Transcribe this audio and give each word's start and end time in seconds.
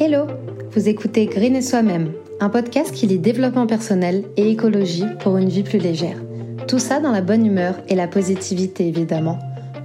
Hello 0.00 0.28
Vous 0.70 0.88
écoutez 0.88 1.26
Green 1.26 1.56
et 1.56 1.60
Soi-même, 1.60 2.12
un 2.38 2.50
podcast 2.50 2.94
qui 2.94 3.08
lit 3.08 3.18
développement 3.18 3.66
personnel 3.66 4.26
et 4.36 4.48
écologie 4.48 5.02
pour 5.18 5.38
une 5.38 5.48
vie 5.48 5.64
plus 5.64 5.80
légère. 5.80 6.22
Tout 6.68 6.78
ça 6.78 7.00
dans 7.00 7.10
la 7.10 7.20
bonne 7.20 7.44
humeur 7.44 7.74
et 7.88 7.96
la 7.96 8.06
positivité 8.06 8.86
évidemment. 8.86 9.40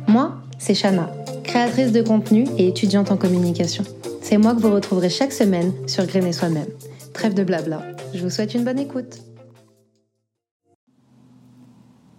Moi, 0.08 0.36
c'est 0.60 0.76
Shana, 0.76 1.10
créatrice 1.44 1.92
de 1.92 2.04
contenu 2.04 2.46
et 2.60 2.68
étudiante 2.68 3.10
en 3.10 3.18
communication. 3.18 3.84
C'est 4.22 4.38
moi 4.38 4.54
que 4.54 4.60
vous 4.60 4.72
retrouverez 4.72 5.10
chaque 5.10 5.34
semaine 5.34 5.74
sur 5.88 6.06
Green 6.06 6.28
et 6.28 6.34
Soi-même. 6.34 6.70
Trêve 7.14 7.34
de 7.34 7.44
blabla, 7.44 7.82
je 8.14 8.22
vous 8.22 8.30
souhaite 8.30 8.54
une 8.54 8.66
bonne 8.66 8.78
écoute. 8.78 9.18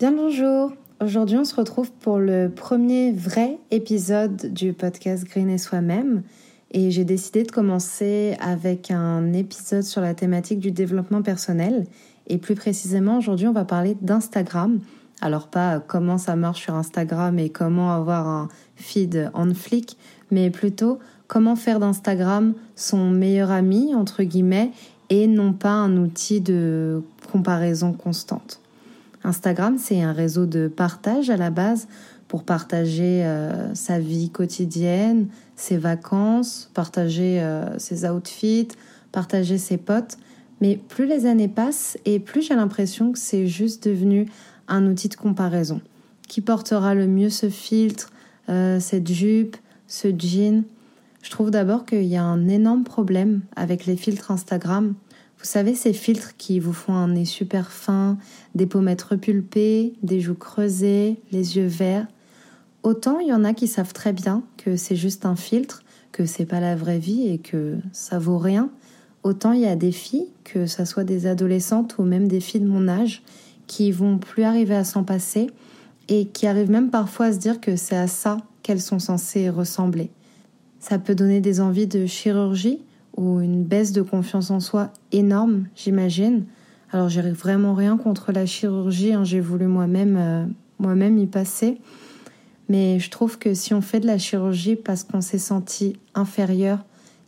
Bien 0.01 0.11
bonjour 0.11 0.73
Aujourd'hui 1.01 1.37
on 1.37 1.45
se 1.45 1.55
retrouve 1.55 1.93
pour 1.93 2.19
le 2.19 2.51
premier 2.51 3.13
vrai 3.13 3.59
épisode 3.71 4.53
du 4.53 4.73
podcast 4.73 5.25
Green 5.25 5.49
et 5.49 5.59
Soi-même 5.59 6.25
et 6.75 6.91
j'ai 6.91 7.05
décidé 7.05 7.45
de 7.45 7.53
commencer 7.53 8.37
avec 8.41 8.91
un 8.91 9.33
épisode 9.33 9.85
sur 9.85 10.01
la 10.01 10.13
thématique 10.13 10.59
du 10.59 10.73
développement 10.73 11.23
personnel. 11.23 11.87
Et 12.27 12.37
plus 12.37 12.57
précisément, 12.57 13.17
aujourd'hui, 13.17 13.47
on 13.47 13.53
va 13.53 13.65
parler 13.65 13.97
d'Instagram. 14.03 14.81
Alors 15.21 15.47
pas 15.47 15.79
comment 15.79 16.19
ça 16.19 16.35
marche 16.35 16.63
sur 16.63 16.75
Instagram 16.75 17.39
et 17.39 17.49
comment 17.49 17.95
avoir 17.95 18.27
un 18.27 18.49
feed 18.75 19.31
en 19.35 19.55
flic, 19.55 19.97
mais 20.33 20.51
plutôt 20.51 20.99
comment 21.29 21.55
faire 21.55 21.79
d'Instagram 21.79 22.55
son 22.75 23.09
meilleur 23.09 23.53
ami, 23.53 23.95
entre 23.95 24.25
guillemets, 24.25 24.73
et 25.11 25.29
non 25.29 25.53
pas 25.53 25.71
un 25.71 25.97
outil 25.97 26.41
de 26.41 27.05
comparaison 27.31 27.93
constante. 27.93 28.61
Instagram, 29.23 29.79
c'est 29.79 30.03
un 30.03 30.13
réseau 30.13 30.45
de 30.45 30.67
partage 30.67 31.31
à 31.31 31.37
la 31.37 31.51
base 31.51 31.87
pour 32.35 32.43
partager 32.43 33.25
euh, 33.25 33.73
sa 33.77 34.01
vie 34.01 34.29
quotidienne, 34.29 35.29
ses 35.55 35.77
vacances, 35.77 36.69
partager 36.75 37.41
euh, 37.41 37.79
ses 37.79 38.11
outfits, 38.11 38.67
partager 39.13 39.57
ses 39.57 39.77
potes. 39.77 40.19
Mais 40.61 40.75
plus 40.75 41.07
les 41.07 41.27
années 41.27 41.47
passent 41.47 41.97
et 42.05 42.19
plus 42.19 42.43
j'ai 42.43 42.57
l'impression 42.57 43.13
que 43.13 43.21
c'est 43.21 43.47
juste 43.47 43.89
devenu 43.89 44.27
un 44.67 44.85
outil 44.89 45.09
de 45.09 45.15
comparaison. 45.15 45.81
Qui 46.27 46.41
portera 46.41 46.97
le 46.97 47.07
mieux 47.07 47.31
ce 47.31 47.49
filtre, 47.49 48.11
euh, 48.49 48.81
cette 48.81 49.13
jupe, 49.13 49.57
ce 49.87 50.09
jean 50.09 50.65
Je 51.23 51.31
trouve 51.31 51.53
d'abord 51.53 51.87
qu'il 51.87 52.03
y 52.03 52.17
a 52.17 52.25
un 52.25 52.49
énorme 52.49 52.83
problème 52.83 53.43
avec 53.55 53.87
les 53.87 53.95
filtres 53.95 54.33
Instagram. 54.33 54.95
Vous 55.39 55.45
savez, 55.45 55.77
ces 55.77 55.93
filtres 55.93 56.37
qui 56.37 56.59
vous 56.59 56.73
font 56.73 56.95
un 56.95 57.11
nez 57.11 57.27
super 57.27 57.71
fin, 57.71 58.19
des 58.57 58.67
pommettes 58.67 59.03
repulpées, 59.03 59.93
des 60.03 60.19
joues 60.19 60.35
creusées, 60.35 61.21
les 61.31 61.59
yeux 61.59 61.69
verts. 61.69 62.09
Autant 62.85 63.19
il 63.19 63.29
y 63.29 63.33
en 63.33 63.45
a 63.45 63.55
qui 63.55 63.67
savent 63.67 63.95
très 63.95 64.13
bien 64.13 64.43
que 64.59 64.77
c'est 64.77 64.95
juste 64.95 65.25
un 65.25 65.37
filtre, 65.37 65.83
que 66.13 66.27
c'est 66.27 66.45
pas 66.45 66.61
la 66.61 66.77
vraie 66.77 66.99
vie 66.99 67.29
et 67.29 67.39
que 67.39 67.79
ça 67.93 68.19
vaut 68.19 68.37
rien. 68.37 68.69
Autant 69.23 69.53
il 69.53 69.63
y 69.63 69.67
a 69.67 69.75
des 69.75 69.91
filles, 69.91 70.29
que 70.45 70.67
ce 70.67 70.85
soit 70.85 71.03
des 71.03 71.27
adolescentes 71.27 71.97
ou 71.99 72.03
même 72.03 72.29
des 72.29 72.41
filles 72.41 72.61
de 72.61 72.69
mon 72.69 72.87
âge, 72.87 73.23
qui 73.67 73.91
vont 73.91 74.19
plus 74.19 74.43
arriver 74.43 74.75
à 74.75 74.85
s'en 74.85 75.03
passer 75.03 75.49
et 76.09 76.27
qui 76.27 76.47
arrivent 76.47 76.71
même 76.71 76.91
parfois 76.91 77.27
à 77.27 77.33
se 77.33 77.39
dire 77.39 77.59
que 77.59 77.75
c'est 77.75 77.97
à 77.97 78.07
ça 78.07 78.37
qu'elles 78.63 78.83
sont 78.83 78.99
censées 78.99 79.49
ressembler. 79.49 80.11
Ça 80.79 80.99
peut 80.99 81.15
donner 81.15 81.41
des 81.41 81.63
envies 81.63 81.87
de 81.87 82.05
chirurgie 82.05 82.81
ou 83.17 83.41
une 83.41 83.65
baisse 83.65 83.93
de 83.93 84.03
confiance 84.03 84.51
en 84.51 84.61
soi 84.61 84.93
énorme, 85.11 85.69
j'imagine. 85.75 86.45
Alors 86.93 87.09
j'ai 87.09 87.23
vraiment 87.23 87.73
rien 87.73 87.97
contre 87.97 88.31
la 88.31 88.45
chirurgie, 88.45 89.15
hein. 89.15 89.25
j'ai 89.25 89.41
voulu 89.41 89.69
moi-même 89.69 90.17
euh, 90.19 90.45
moi-même 90.79 91.17
y 91.17 91.27
passer. 91.27 91.81
Mais 92.69 92.99
je 92.99 93.11
trouve 93.11 93.39
que 93.39 93.55
si 93.55 93.75
on 93.75 93.81
fait 93.81 94.01
de 94.01 94.07
la 94.07 94.19
chirurgie 94.19 94.77
parce 94.77 95.05
qu'on 95.05 95.21
s'est 95.21 95.39
senti 95.39 95.97
inférieur, 96.15 96.79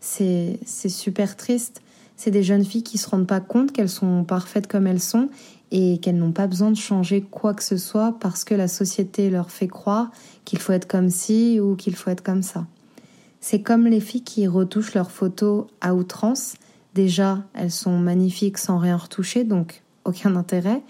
c'est 0.01 0.59
super 0.89 1.37
triste. 1.37 1.83
C'est 2.17 2.31
des 2.31 2.43
jeunes 2.43 2.65
filles 2.65 2.83
qui 2.83 2.97
se 2.97 3.09
rendent 3.09 3.27
pas 3.27 3.41
compte 3.41 3.73
qu'elles 3.73 3.91
sont 3.91 4.25
parfaites 4.25 4.67
comme 4.67 4.87
elles 4.87 5.01
sont 5.01 5.29
et 5.71 5.99
qu'elles 5.99 6.17
n'ont 6.17 6.33
pas 6.33 6.47
besoin 6.47 6.71
de 6.71 6.77
changer 6.77 7.21
quoi 7.23 7.53
que 7.53 7.63
ce 7.63 7.77
soit 7.77 8.17
parce 8.21 8.45
que 8.45 8.55
la 8.55 8.69
société 8.69 9.29
leur 9.29 9.51
fait 9.51 9.69
croire 9.69 10.11
qu'il 10.45 10.59
faut 10.59 10.73
être 10.73 10.87
comme 10.87 11.11
ci 11.11 11.61
ou 11.61 11.77
qu'il 11.77 11.95
faut 11.97 12.11
être 12.11 12.23
comme 12.23 12.43
ça. 12.43 12.67
C'est 13.41 13.63
comme 13.63 13.87
les 13.87 14.01
filles 14.01 14.23
qui 14.23 14.47
retouchent 14.47 14.95
leurs 14.95 15.11
photos 15.11 15.67
à 15.81 15.95
outrance. 15.95 16.55
Déjà, 16.95 17.45
elles 17.53 17.71
sont 17.71 17.99
magnifiques 17.99 18.59
sans 18.59 18.79
rien 18.79 18.97
retoucher, 18.97 19.45
donc 19.45 19.83
aucun 20.05 20.37
intérêt. 20.37 20.83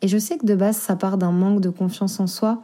Et 0.00 0.08
je 0.08 0.18
sais 0.18 0.36
que 0.36 0.46
de 0.46 0.54
base, 0.54 0.76
ça 0.76 0.96
part 0.96 1.16
d'un 1.16 1.30
manque 1.30 1.60
de 1.60 1.70
confiance 1.70 2.18
en 2.18 2.26
soi, 2.26 2.62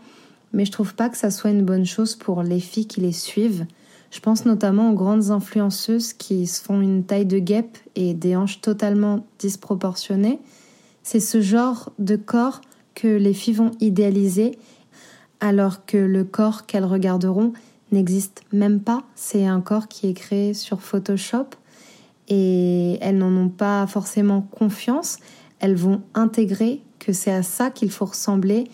mais 0.53 0.65
je 0.65 0.73
trouve 0.73 0.95
pas 0.95 1.09
que 1.09 1.17
ça 1.17 1.31
soit 1.31 1.51
une 1.51 1.65
bonne 1.65 1.87
chose 1.87 2.17
pour 2.17 2.43
les 2.43 2.61
filles 2.61 2.87
qui 2.87 3.01
les 3.01 3.13
suivent. 3.13 3.67
Je 4.11 4.21
pense 4.21 4.47
notamment 4.47 4.91
aux 4.91 4.95
grandes 4.95 5.31
influenceuses 5.31 6.13
qui 6.15 6.47
se 6.47 6.63
font 6.63 6.81
une 6.81 7.05
taille 7.05 7.27
de 7.27 7.39
guêpe 7.39 7.77
et 7.95 8.15
des 8.15 8.37
hanches 8.37 8.61
totalement 8.61 9.27
disproportionnées. 9.39 10.39
C'est 11.03 11.21
ce 11.21 11.41
genre 11.41 11.93
de 11.99 12.17
corps 12.17 12.61
que 12.95 13.09
les 13.09 13.35
filles 13.35 13.55
vont 13.55 13.71
idéaliser 13.81 14.59
alors 15.41 15.85
que 15.85 15.99
le 15.99 16.25
corps 16.25 16.67
qu'elles 16.67 16.85
regarderont 16.85 17.53
n'existe 17.93 18.43
même 18.53 18.81
pas. 18.81 19.03
C'est 19.15 19.47
un 19.47 19.61
corps 19.61 19.89
qui 19.89 20.09
est 20.09 20.15
créé 20.15 20.55
sur 20.55 20.81
Photoshop 20.81 21.47
et 22.29 22.99
elles 23.01 23.19
n'en 23.19 23.35
ont 23.37 23.49
pas 23.49 23.87
forcément 23.87 24.43
confiance. 24.43 25.19
Elles 25.61 25.77
vont 25.77 26.03
intégrer 26.15 26.83
que 26.99 27.13
c'est 27.13 27.31
à 27.31 27.43
ça 27.43 27.71
qu'il 27.71 27.91
faut 27.91 28.07
ressembler 28.07 28.69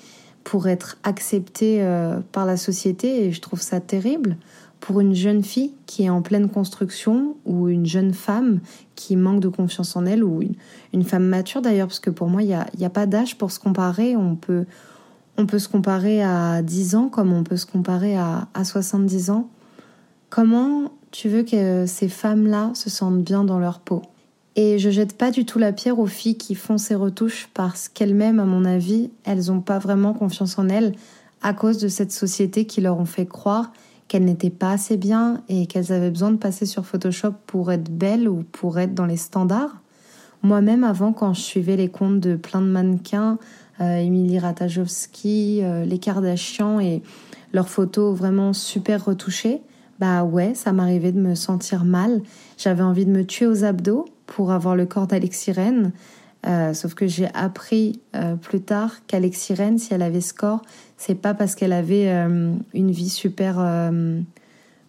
pour 0.44 0.68
être 0.68 0.98
acceptée 1.02 1.78
euh, 1.80 2.20
par 2.32 2.46
la 2.46 2.56
société 2.56 3.24
et 3.24 3.32
je 3.32 3.40
trouve 3.40 3.60
ça 3.60 3.80
terrible. 3.80 4.36
Pour 4.78 5.00
une 5.00 5.14
jeune 5.14 5.42
fille 5.42 5.72
qui 5.86 6.04
est 6.04 6.10
en 6.10 6.20
pleine 6.20 6.50
construction 6.50 7.36
ou 7.46 7.68
une 7.68 7.86
jeune 7.86 8.12
femme 8.12 8.60
qui 8.94 9.16
manque 9.16 9.40
de 9.40 9.48
confiance 9.48 9.96
en 9.96 10.04
elle 10.04 10.22
ou 10.22 10.42
une, 10.92 11.04
femme 11.04 11.24
mature 11.24 11.62
d'ailleurs 11.62 11.88
parce 11.88 12.00
que 12.00 12.10
pour 12.10 12.28
moi 12.28 12.42
il 12.42 12.48
n'y 12.48 12.54
a, 12.54 12.66
y 12.78 12.84
a, 12.84 12.90
pas 12.90 13.06
d'âge 13.06 13.38
pour 13.38 13.50
se 13.50 13.58
comparer. 13.58 14.14
On 14.14 14.36
peut, 14.36 14.66
on 15.38 15.46
peut 15.46 15.58
se 15.58 15.70
comparer 15.70 16.22
à 16.22 16.60
10 16.60 16.96
ans 16.96 17.08
comme 17.08 17.32
on 17.32 17.44
peut 17.44 17.56
se 17.56 17.64
comparer 17.64 18.14
à, 18.16 18.48
à 18.52 18.64
70 18.64 19.30
ans. 19.30 19.48
Comment 20.28 20.92
tu 21.10 21.30
veux 21.30 21.44
que 21.44 21.86
ces 21.86 22.08
femmes-là 22.08 22.72
se 22.74 22.90
sentent 22.90 23.22
bien 23.22 23.44
dans 23.44 23.58
leur 23.58 23.80
peau? 23.80 24.02
Et 24.56 24.78
je 24.78 24.90
jette 24.90 25.16
pas 25.16 25.30
du 25.30 25.44
tout 25.44 25.58
la 25.58 25.72
pierre 25.72 25.98
aux 25.98 26.06
filles 26.06 26.36
qui 26.36 26.54
font 26.54 26.78
ces 26.78 26.94
retouches 26.94 27.48
parce 27.54 27.88
qu'elles-mêmes, 27.88 28.38
à 28.38 28.44
mon 28.44 28.64
avis, 28.64 29.10
elles 29.24 29.46
n'ont 29.46 29.60
pas 29.60 29.78
vraiment 29.78 30.12
confiance 30.12 30.58
en 30.58 30.68
elles 30.68 30.94
à 31.42 31.52
cause 31.52 31.78
de 31.78 31.88
cette 31.88 32.12
société 32.12 32.64
qui 32.64 32.80
leur 32.80 32.98
ont 32.98 33.04
fait 33.04 33.26
croire 33.26 33.72
qu'elles 34.06 34.24
n'étaient 34.24 34.50
pas 34.50 34.72
assez 34.72 34.96
bien 34.96 35.42
et 35.48 35.66
qu'elles 35.66 35.92
avaient 35.92 36.10
besoin 36.10 36.30
de 36.30 36.36
passer 36.36 36.66
sur 36.66 36.86
Photoshop 36.86 37.32
pour 37.46 37.72
être 37.72 37.90
belles 37.90 38.28
ou 38.28 38.44
pour 38.52 38.78
être 38.78 38.94
dans 38.94 39.06
les 39.06 39.16
standards. 39.16 39.80
Moi-même, 40.42 40.84
avant, 40.84 41.12
quand 41.12 41.32
je 41.32 41.40
suivais 41.40 41.76
les 41.76 41.88
comptes 41.88 42.20
de 42.20 42.36
plein 42.36 42.60
de 42.60 42.66
mannequins, 42.66 43.38
euh, 43.80 43.96
Emily 43.96 44.38
Ratajkowski, 44.38 45.60
euh, 45.62 45.84
les 45.84 45.98
Kardashians 45.98 46.80
et 46.80 47.02
leurs 47.52 47.68
photos 47.68 48.16
vraiment 48.16 48.52
super 48.52 49.06
retouchées, 49.06 49.62
bah 49.98 50.24
ouais, 50.24 50.54
ça 50.54 50.72
m'arrivait 50.72 51.12
de 51.12 51.20
me 51.20 51.34
sentir 51.34 51.84
mal. 51.84 52.20
J'avais 52.58 52.82
envie 52.82 53.06
de 53.06 53.10
me 53.10 53.24
tuer 53.24 53.46
aux 53.46 53.64
abdos 53.64 54.04
pour 54.26 54.52
avoir 54.52 54.76
le 54.76 54.86
corps 54.86 55.06
d'Alexirène. 55.06 55.92
Euh, 56.46 56.74
sauf 56.74 56.94
que 56.94 57.06
j'ai 57.06 57.28
appris 57.32 58.00
euh, 58.14 58.36
plus 58.36 58.60
tard 58.60 58.96
qu'Alexirène, 59.06 59.78
si 59.78 59.94
elle 59.94 60.02
avait 60.02 60.20
ce 60.20 60.34
corps, 60.34 60.60
c'est 60.98 61.14
pas 61.14 61.32
parce 61.32 61.54
qu'elle 61.54 61.72
avait 61.72 62.10
euh, 62.10 62.54
une 62.74 62.90
vie 62.90 63.08
super, 63.08 63.56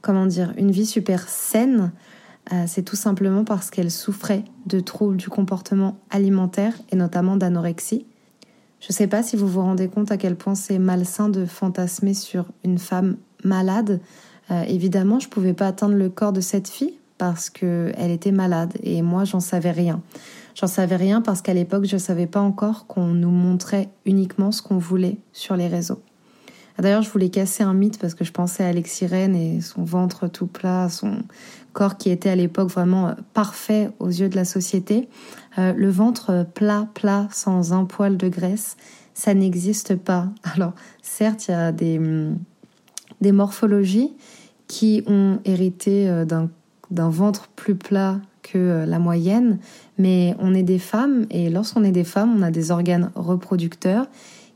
comment 0.01 0.25
dire, 0.25 0.53
une 0.57 0.71
vie 0.71 0.85
super 0.85 1.27
saine. 1.29 1.91
c'est 2.67 2.83
tout 2.83 2.95
simplement 2.95 3.43
parce 3.43 3.69
qu'elle 3.69 3.89
souffrait 3.89 4.43
de 4.65 4.79
troubles 4.79 5.17
du 5.17 5.29
comportement 5.29 5.97
alimentaire 6.09 6.73
et 6.91 6.95
notamment 6.95 7.37
d'anorexie. 7.37 8.05
Je 8.81 8.91
sais 8.91 9.07
pas 9.07 9.23
si 9.23 9.35
vous 9.35 9.47
vous 9.47 9.61
rendez 9.61 9.87
compte 9.87 10.11
à 10.11 10.17
quel 10.17 10.35
point 10.35 10.53
c'est 10.53 10.77
malsain 10.77 11.29
de 11.29 11.45
fantasmer 11.45 12.13
sur 12.13 12.45
une 12.63 12.77
femme 12.77 13.17
malade. 13.43 13.99
évidemment, 14.67 15.19
je 15.19 15.29
pouvais 15.29 15.53
pas 15.53 15.67
atteindre 15.67 15.95
le 15.95 16.09
corps 16.09 16.33
de 16.33 16.41
cette 16.41 16.67
fille 16.67 16.99
parce 17.17 17.49
qu'elle 17.49 18.11
était 18.11 18.31
malade 18.31 18.73
et 18.83 19.01
moi 19.01 19.23
j'en 19.23 19.39
savais 19.39 19.71
rien. 19.71 20.01
J'en 20.55 20.67
savais 20.67 20.95
rien 20.95 21.21
parce 21.21 21.41
qu'à 21.41 21.53
l'époque 21.53 21.85
je 21.85 21.95
ne 21.95 21.99
savais 21.99 22.27
pas 22.27 22.41
encore 22.41 22.87
qu'on 22.87 23.07
nous 23.07 23.31
montrait 23.31 23.89
uniquement 24.05 24.51
ce 24.51 24.61
qu'on 24.61 24.77
voulait 24.77 25.17
sur 25.33 25.55
les 25.55 25.67
réseaux. 25.67 26.01
D'ailleurs, 26.77 27.01
je 27.01 27.09
voulais 27.09 27.29
casser 27.29 27.63
un 27.63 27.73
mythe 27.73 27.99
parce 27.99 28.15
que 28.15 28.25
je 28.25 28.33
pensais 28.33 28.63
à 28.63 28.67
Alexirène 28.67 29.35
et 29.35 29.61
son 29.61 29.83
ventre 29.83 30.27
tout 30.27 30.47
plat, 30.47 30.89
son 30.89 31.19
corps 31.71 31.97
qui 31.97 32.09
était 32.09 32.29
à 32.29 32.35
l'époque 32.35 32.69
vraiment 32.69 33.09
euh, 33.09 33.13
parfait 33.33 33.89
aux 33.99 34.09
yeux 34.09 34.27
de 34.27 34.35
la 34.35 34.45
société. 34.45 35.07
Euh, 35.57 35.73
le 35.73 35.89
ventre 35.89 36.45
plat, 36.53 36.87
plat, 36.93 37.27
sans 37.31 37.71
un 37.71 37.85
poil 37.85 38.17
de 38.17 38.27
graisse, 38.27 38.75
ça 39.13 39.33
n'existe 39.33 39.95
pas. 39.95 40.29
Alors, 40.55 40.73
certes, 41.01 41.47
il 41.47 41.51
y 41.51 41.53
a 41.53 41.71
des, 41.71 41.97
hum, 41.97 42.37
des 43.21 43.31
morphologies 43.31 44.13
qui 44.67 45.03
ont 45.07 45.39
hérité 45.45 46.09
euh, 46.09 46.25
d'un 46.25 46.49
d'un 46.91 47.09
ventre 47.09 47.47
plus 47.55 47.75
plat 47.75 48.19
que 48.43 48.57
euh, 48.57 48.85
la 48.85 48.99
moyenne, 48.99 49.59
mais 49.97 50.35
on 50.39 50.53
est 50.53 50.63
des 50.63 50.79
femmes 50.79 51.25
et 51.29 51.49
lorsqu'on 51.49 51.83
est 51.83 51.91
des 51.91 52.03
femmes, 52.03 52.35
on 52.37 52.41
a 52.41 52.51
des 52.51 52.71
organes 52.71 53.11
reproducteurs 53.15 54.07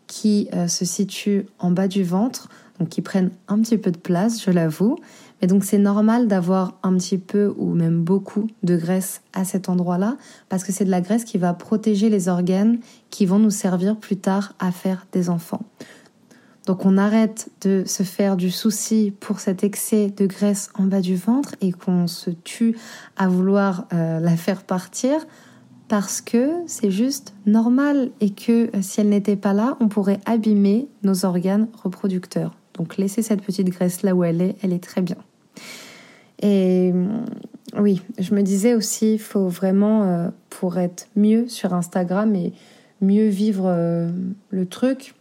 qui 0.07 0.49
euh, 0.53 0.67
se 0.67 0.85
situent 0.85 1.45
en 1.59 1.71
bas 1.71 1.87
du 1.87 2.03
ventre, 2.03 2.49
donc 2.79 2.89
qui 2.89 3.01
prennent 3.01 3.31
un 3.47 3.59
petit 3.59 3.77
peu 3.77 3.91
de 3.91 3.97
place, 3.97 4.43
je 4.43 4.51
l'avoue, 4.51 4.97
Mais 5.41 5.47
donc 5.47 5.63
c'est 5.63 5.77
normal 5.77 6.27
d'avoir 6.27 6.77
un 6.83 6.95
petit 6.97 7.17
peu 7.17 7.53
ou 7.57 7.73
même 7.73 8.01
beaucoup 8.01 8.47
de 8.63 8.77
graisse 8.77 9.21
à 9.33 9.43
cet 9.43 9.69
endroit-là 9.69 10.17
parce 10.49 10.63
que 10.63 10.71
c'est 10.71 10.85
de 10.85 10.91
la 10.91 11.01
graisse 11.01 11.25
qui 11.25 11.37
va 11.37 11.53
protéger 11.53 12.09
les 12.09 12.27
organes 12.27 12.79
qui 13.09 13.25
vont 13.25 13.39
nous 13.39 13.51
servir 13.51 13.97
plus 13.97 14.17
tard 14.17 14.53
à 14.59 14.71
faire 14.71 15.07
des 15.11 15.29
enfants. 15.29 15.61
Donc 16.69 16.85
on 16.85 16.99
arrête 16.99 17.49
de 17.61 17.81
se 17.87 18.03
faire 18.03 18.37
du 18.37 18.51
souci 18.51 19.11
pour 19.19 19.39
cet 19.39 19.63
excès 19.63 20.11
de 20.15 20.27
graisse 20.27 20.69
en 20.75 20.83
bas 20.83 21.01
du 21.01 21.15
ventre 21.15 21.55
et 21.61 21.71
qu'on 21.71 22.05
se 22.05 22.29
tue 22.29 22.77
à 23.17 23.27
vouloir 23.27 23.87
euh, 23.91 24.19
la 24.19 24.37
faire 24.37 24.61
partir 24.61 25.25
parce 25.87 26.21
que 26.21 26.51
c'est 26.67 26.91
juste 26.91 27.33
normal 27.47 28.11
et 28.21 28.29
que 28.29 28.67
euh, 28.67 28.81
si 28.81 29.01
elle 29.01 29.09
n'était 29.09 29.35
pas 29.35 29.53
là, 29.53 29.77
on 29.79 29.87
pourrait 29.87 30.19
abîmer 30.27 30.87
nos 31.01 31.25
organes 31.25 31.69
reproducteurs. 31.81 32.55
Donc 32.75 32.97
laissez 32.97 33.23
cette 33.23 33.41
petite 33.41 33.71
graisse 33.71 34.03
là 34.03 34.13
où 34.13 34.23
elle 34.23 34.39
est, 34.39 34.55
elle 34.61 34.71
est 34.71 34.83
très 34.83 35.01
bien. 35.01 35.17
Et 36.39 36.91
euh, 36.93 37.17
oui, 37.79 38.03
je 38.19 38.35
me 38.35 38.43
disais 38.43 38.75
aussi, 38.75 39.13
il 39.15 39.19
faut 39.19 39.47
vraiment, 39.47 40.31
pour 40.51 40.77
être 40.77 41.07
mieux 41.15 41.47
sur 41.47 41.73
Instagram 41.73 42.35
et 42.35 42.53
mieux 43.01 43.27
vivre 43.27 44.11
le 44.51 44.65
truc, 44.67 45.15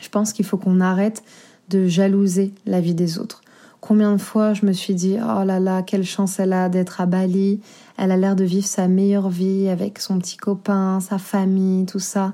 je 0.00 0.08
pense 0.08 0.32
qu'il 0.32 0.44
faut 0.44 0.56
qu'on 0.56 0.80
arrête 0.80 1.22
de 1.68 1.86
jalouser 1.86 2.52
la 2.66 2.80
vie 2.80 2.94
des 2.94 3.18
autres. 3.18 3.42
Combien 3.80 4.12
de 4.12 4.20
fois 4.20 4.54
je 4.54 4.66
me 4.66 4.72
suis 4.72 4.94
dit 4.94 5.16
oh 5.20 5.44
là 5.44 5.60
là 5.60 5.82
quelle 5.82 6.04
chance 6.04 6.40
elle 6.40 6.52
a 6.52 6.68
d'être 6.68 7.00
à 7.00 7.06
Bali, 7.06 7.60
elle 7.96 8.10
a 8.10 8.16
l'air 8.16 8.34
de 8.34 8.44
vivre 8.44 8.66
sa 8.66 8.88
meilleure 8.88 9.28
vie 9.28 9.68
avec 9.68 10.00
son 10.00 10.18
petit 10.18 10.36
copain, 10.36 11.00
sa 11.00 11.18
famille, 11.18 11.86
tout 11.86 12.00
ça. 12.00 12.32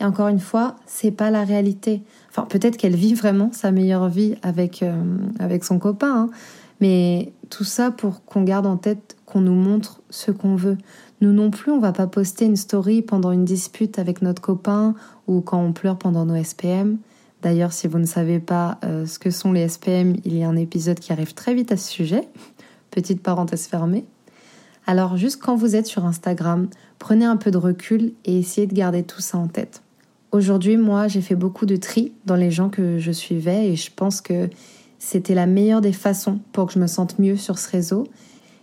Et 0.00 0.04
encore 0.04 0.28
une 0.28 0.40
fois, 0.40 0.76
c'est 0.86 1.10
pas 1.10 1.30
la 1.30 1.44
réalité. 1.44 2.02
Enfin 2.30 2.46
peut-être 2.48 2.76
qu'elle 2.76 2.96
vit 2.96 3.14
vraiment 3.14 3.50
sa 3.52 3.72
meilleure 3.72 4.08
vie 4.08 4.36
avec 4.42 4.82
euh, 4.82 4.94
avec 5.38 5.64
son 5.64 5.78
copain, 5.78 6.14
hein. 6.14 6.30
mais 6.80 7.32
tout 7.50 7.64
ça 7.64 7.90
pour 7.90 8.24
qu'on 8.24 8.42
garde 8.42 8.66
en 8.66 8.76
tête 8.76 9.16
qu'on 9.26 9.40
nous 9.40 9.54
montre 9.54 10.00
ce 10.10 10.30
qu'on 10.30 10.56
veut. 10.56 10.78
Nous 11.20 11.32
non 11.32 11.50
plus, 11.50 11.72
on 11.72 11.80
va 11.80 11.92
pas 11.92 12.06
poster 12.06 12.44
une 12.44 12.56
story 12.56 13.02
pendant 13.02 13.32
une 13.32 13.44
dispute 13.44 13.98
avec 13.98 14.22
notre 14.22 14.42
copain 14.42 14.94
ou 15.26 15.40
quand 15.40 15.60
on 15.60 15.72
pleure 15.72 15.98
pendant 15.98 16.24
nos 16.26 16.42
SPM. 16.42 16.98
D'ailleurs, 17.46 17.72
si 17.72 17.86
vous 17.86 18.00
ne 18.00 18.06
savez 18.06 18.40
pas 18.40 18.80
euh, 18.82 19.06
ce 19.06 19.20
que 19.20 19.30
sont 19.30 19.52
les 19.52 19.68
SPM, 19.68 20.16
il 20.24 20.36
y 20.36 20.42
a 20.42 20.48
un 20.48 20.56
épisode 20.56 20.98
qui 20.98 21.12
arrive 21.12 21.32
très 21.32 21.54
vite 21.54 21.70
à 21.70 21.76
ce 21.76 21.88
sujet. 21.88 22.22
Petite 22.90 23.22
parenthèse 23.22 23.68
fermée. 23.68 24.04
Alors, 24.84 25.16
juste 25.16 25.40
quand 25.40 25.54
vous 25.54 25.76
êtes 25.76 25.86
sur 25.86 26.04
Instagram, 26.04 26.68
prenez 26.98 27.24
un 27.24 27.36
peu 27.36 27.52
de 27.52 27.56
recul 27.56 28.14
et 28.24 28.40
essayez 28.40 28.66
de 28.66 28.74
garder 28.74 29.04
tout 29.04 29.20
ça 29.20 29.38
en 29.38 29.46
tête. 29.46 29.82
Aujourd'hui, 30.32 30.76
moi, 30.76 31.06
j'ai 31.06 31.20
fait 31.20 31.36
beaucoup 31.36 31.66
de 31.66 31.76
tri 31.76 32.12
dans 32.24 32.34
les 32.34 32.50
gens 32.50 32.68
que 32.68 32.98
je 32.98 33.12
suivais 33.12 33.68
et 33.68 33.76
je 33.76 33.92
pense 33.94 34.20
que 34.20 34.50
c'était 34.98 35.36
la 35.36 35.46
meilleure 35.46 35.82
des 35.82 35.92
façons 35.92 36.40
pour 36.50 36.66
que 36.66 36.72
je 36.72 36.80
me 36.80 36.88
sente 36.88 37.20
mieux 37.20 37.36
sur 37.36 37.60
ce 37.60 37.70
réseau 37.70 38.08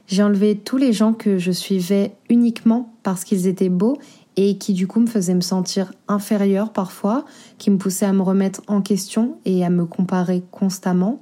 j'ai 0.07 0.23
enlevé 0.23 0.55
tous 0.57 0.77
les 0.77 0.93
gens 0.93 1.13
que 1.13 1.37
je 1.37 1.51
suivais 1.51 2.13
uniquement 2.29 2.93
parce 3.03 3.23
qu'ils 3.23 3.47
étaient 3.47 3.69
beaux 3.69 3.97
et 4.35 4.57
qui 4.57 4.73
du 4.73 4.87
coup 4.87 4.99
me 4.99 5.07
faisaient 5.07 5.35
me 5.35 5.41
sentir 5.41 5.93
inférieure 6.07 6.71
parfois, 6.71 7.25
qui 7.57 7.69
me 7.69 7.77
poussaient 7.77 8.05
à 8.05 8.13
me 8.13 8.21
remettre 8.21 8.61
en 8.67 8.81
question 8.81 9.37
et 9.45 9.63
à 9.63 9.69
me 9.69 9.85
comparer 9.85 10.43
constamment. 10.51 11.21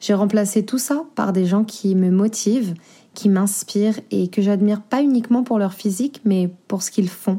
J'ai 0.00 0.14
remplacé 0.14 0.64
tout 0.64 0.78
ça 0.78 1.04
par 1.14 1.32
des 1.32 1.46
gens 1.46 1.64
qui 1.64 1.94
me 1.94 2.10
motivent, 2.10 2.74
qui 3.14 3.28
m'inspirent 3.28 4.00
et 4.10 4.28
que 4.28 4.42
j'admire 4.42 4.82
pas 4.82 5.02
uniquement 5.02 5.44
pour 5.44 5.58
leur 5.58 5.74
physique 5.74 6.20
mais 6.24 6.50
pour 6.68 6.82
ce 6.82 6.90
qu'ils 6.90 7.08
font. 7.08 7.38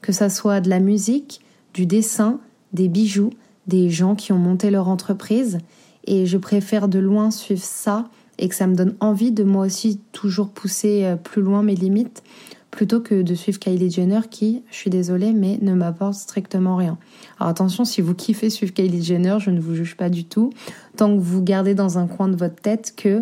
Que 0.00 0.12
ça 0.12 0.28
soit 0.28 0.60
de 0.60 0.68
la 0.68 0.80
musique, 0.80 1.40
du 1.74 1.86
dessin, 1.86 2.40
des 2.72 2.88
bijoux, 2.88 3.30
des 3.66 3.88
gens 3.88 4.14
qui 4.14 4.32
ont 4.32 4.38
monté 4.38 4.70
leur 4.70 4.88
entreprise 4.88 5.58
et 6.04 6.26
je 6.26 6.38
préfère 6.38 6.88
de 6.88 6.98
loin 6.98 7.30
suivre 7.30 7.62
ça 7.62 8.08
et 8.38 8.48
que 8.48 8.54
ça 8.54 8.66
me 8.66 8.74
donne 8.74 8.96
envie 9.00 9.30
de 9.30 9.44
moi 9.44 9.66
aussi 9.66 10.00
toujours 10.10 10.48
pousser 10.48 11.04
euh, 11.04 11.16
plus 11.16 11.42
loin 11.42 11.62
mes 11.62 11.76
limites 11.76 12.22
plutôt 12.72 13.00
que 13.00 13.22
de 13.22 13.34
suivre 13.34 13.60
Kylie 13.60 13.90
Jenner 13.90 14.22
qui, 14.28 14.62
je 14.70 14.76
suis 14.76 14.90
désolée, 14.90 15.32
mais 15.32 15.58
ne 15.60 15.74
m'apporte 15.74 16.14
strictement 16.14 16.74
rien. 16.74 16.98
Alors 17.38 17.50
attention, 17.50 17.84
si 17.84 18.00
vous 18.00 18.14
kiffez 18.14 18.50
suivre 18.50 18.72
Kylie 18.72 19.04
Jenner, 19.04 19.36
je 19.38 19.50
ne 19.50 19.60
vous 19.60 19.74
juge 19.74 19.94
pas 19.94 20.08
du 20.08 20.24
tout, 20.24 20.50
tant 20.96 21.14
que 21.14 21.20
vous 21.20 21.42
gardez 21.42 21.74
dans 21.74 21.98
un 21.98 22.06
coin 22.06 22.28
de 22.28 22.36
votre 22.36 22.56
tête 22.56 22.94
que, 22.96 23.20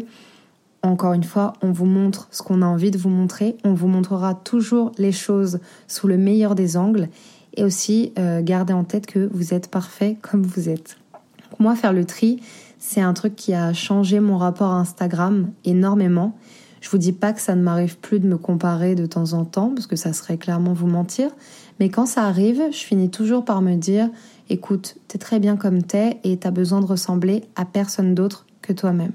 encore 0.83 1.13
une 1.13 1.25
fois, 1.25 1.53
on 1.63 1.73
vous 1.73 1.85
montre 1.85 2.29
ce 2.31 2.43
qu'on 2.43 2.63
a 2.63 2.67
envie 2.67 2.93
de 2.93 2.97
vous 2.97 3.11
montrer, 3.11 3.57
on 3.65 3.75
vous 3.75 3.89
montrera 3.89 4.35
toujours 4.35 4.93
les 4.99 5.13
choses 5.13 5.59
sous 5.89 6.07
le 6.07 6.17
meilleur 6.17 6.55
des 6.55 6.77
angles, 6.77 7.09
et 7.57 7.65
aussi 7.65 8.13
euh, 8.21 8.43
gardez 8.43 8.73
en 8.73 8.85
tête 8.85 9.07
que 9.07 9.29
vous 9.33 9.53
êtes 9.53 9.69
parfait 9.69 10.17
comme 10.23 10.45
vous 10.45 10.69
êtes. 10.69 10.97
moi, 11.59 11.75
faire 11.75 11.93
le 11.93 12.05
tri, 12.05 12.41
c'est 12.79 13.01
un 13.01 13.15
truc 13.15 13.35
qui 13.35 13.53
a 13.53 13.73
changé 13.73 14.21
mon 14.21 14.39
rapport 14.39 14.71
à 14.71 14.77
Instagram 14.77 15.51
énormément. 15.65 16.37
Je 16.81 16.89
vous 16.89 16.99
dis 16.99 17.13
pas 17.13 17.33
que 17.33 17.41
ça 17.41 17.55
ne 17.55 17.63
m'arrive 17.63 17.99
plus 17.99 18.21
de 18.21 18.27
me 18.27 18.39
comparer 18.39 18.95
de 18.95 19.07
temps 19.07 19.35
en 19.35 19.45
temps, 19.45 19.73
parce 19.75 19.87
que 19.87 19.97
ça 19.97 20.13
serait 20.13 20.39
clairement 20.39 20.73
vous 20.73 20.87
mentir. 20.87 21.31
Mais 21.79 21.89
quand 21.89 22.07
ça 22.07 22.25
arrive, 22.25 22.63
je 22.73 22.79
finis 22.79 23.11
toujours 23.11 23.45
par 23.45 23.63
me 23.63 23.75
dire, 23.75 24.09
écoute, 24.49 24.97
t'es 25.09 25.19
très 25.19 25.41
bien 25.41 25.57
comme 25.57 25.83
t'es 25.83 26.19
et 26.25 26.37
t'as 26.37 26.51
besoin 26.51 26.81
de 26.81 26.87
ressembler 26.87 27.45
à 27.57 27.65
personne 27.65 28.15
d'autre 28.15 28.47
que 28.63 28.73
toi-même. 28.73 29.13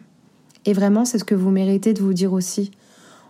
Et 0.65 0.73
vraiment, 0.73 1.05
c'est 1.05 1.19
ce 1.19 1.23
que 1.23 1.35
vous 1.35 1.51
méritez 1.51 1.93
de 1.93 2.01
vous 2.01 2.13
dire 2.13 2.33
aussi. 2.33 2.71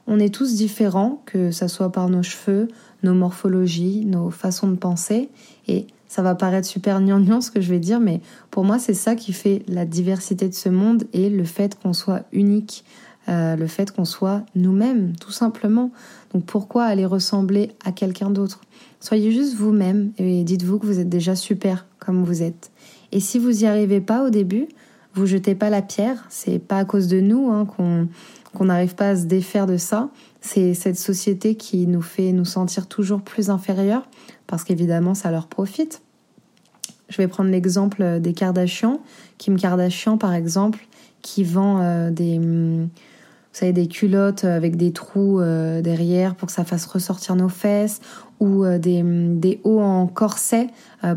On 0.07 0.19
est 0.19 0.33
tous 0.33 0.55
différents, 0.55 1.21
que 1.25 1.51
ça 1.51 1.67
soit 1.67 1.91
par 1.91 2.09
nos 2.09 2.23
cheveux, 2.23 2.67
nos 3.03 3.13
morphologies, 3.13 4.05
nos 4.05 4.29
façons 4.29 4.67
de 4.67 4.75
penser. 4.75 5.29
Et 5.67 5.88
ça 6.07 6.21
va 6.21 6.35
paraître 6.35 6.67
super 6.67 7.01
gnangnan 7.01 7.41
ce 7.41 7.51
que 7.51 7.59
je 7.59 7.69
vais 7.69 7.79
dire, 7.79 7.99
mais 7.99 8.21
pour 8.51 8.63
moi, 8.63 8.79
c'est 8.79 8.93
ça 8.93 9.15
qui 9.15 9.33
fait 9.33 9.63
la 9.67 9.85
diversité 9.85 10.47
de 10.47 10.53
ce 10.53 10.69
monde 10.69 11.03
et 11.11 11.29
le 11.29 11.43
fait 11.43 11.77
qu'on 11.77 11.93
soit 11.93 12.23
unique, 12.31 12.85
euh, 13.27 13.56
le 13.56 13.68
fait 13.68 13.92
qu'on 13.92 14.06
soit 14.06 14.44
nous-mêmes, 14.56 15.16
tout 15.16 15.31
simplement. 15.31 15.92
Donc 16.33 16.45
pourquoi 16.45 16.83
aller 16.83 17.06
ressembler 17.06 17.72
à 17.83 17.92
quelqu'un 17.92 18.30
d'autre? 18.30 18.62
Soyez 19.00 19.31
juste 19.31 19.56
vous-même 19.56 20.12
et 20.18 20.44
dites-vous 20.44 20.80
que 20.80 20.86
vous 20.86 21.00
êtes 21.00 21.10
déjà 21.10 21.36
super 21.36 21.86
comme 22.00 22.24
vous 22.24 22.44
êtes. 22.44 22.72
Et 23.12 23.19
si 23.19 23.39
vous 23.39 23.51
n'y 23.51 23.66
arrivez 23.66 24.01
pas 24.01 24.24
au 24.24 24.30
début, 24.30 24.68
vous 25.16 25.25
jetez 25.25 25.56
pas 25.56 25.69
la 25.69 25.81
pierre. 25.81 26.25
C'est 26.30 26.60
pas 26.60 26.77
à 26.77 26.86
cause 26.86 27.07
de 27.07 27.19
nous 27.19 27.50
hein, 27.50 27.66
qu'on 27.66 28.66
n'arrive 28.66 28.95
pas 28.95 29.10
à 29.10 29.16
se 29.16 29.25
défaire 29.25 29.66
de 29.66 29.77
ça. 29.77 30.10
C'est 30.42 30.74
cette 30.74 30.98
société 30.98 31.56
qui 31.56 31.88
nous 31.88 32.01
fait 32.01 32.31
nous 32.31 32.45
sentir 32.45 32.88
toujours 32.88 33.22
plus 33.22 33.50
inférieurs 33.50 34.07
parce 34.45 34.63
qu'évidemment 34.63 35.16
ça 35.16 35.31
leur 35.31 35.48
profite. 35.48 36.01
Je 37.10 37.18
vais 37.18 37.27
prendre 37.27 37.50
l'exemple 37.50 38.19
des 38.19 38.33
Kardashians. 38.33 39.00
Kim 39.38 39.57
Kardashian 39.57 40.18
par 40.18 40.33
exemple 40.33 40.88
qui 41.22 41.44
vend 41.44 41.81
euh, 41.81 42.12
des 42.12 42.39
vous 43.55 43.59
savez, 43.59 43.71
des 43.71 43.87
culottes 43.87 44.43
avec 44.43 44.75
des 44.75 44.91
trous 44.91 45.39
euh, 45.39 45.81
derrière 45.81 46.35
pour 46.35 46.47
que 46.47 46.51
ça 46.51 46.65
fasse 46.65 46.85
ressortir 46.85 47.38
nos 47.38 47.47
fesses, 47.47 48.01
ou 48.41 48.65
euh, 48.65 48.77
des, 48.77 49.62
hauts 49.63 49.79
en 49.79 50.07
corset 50.07 50.67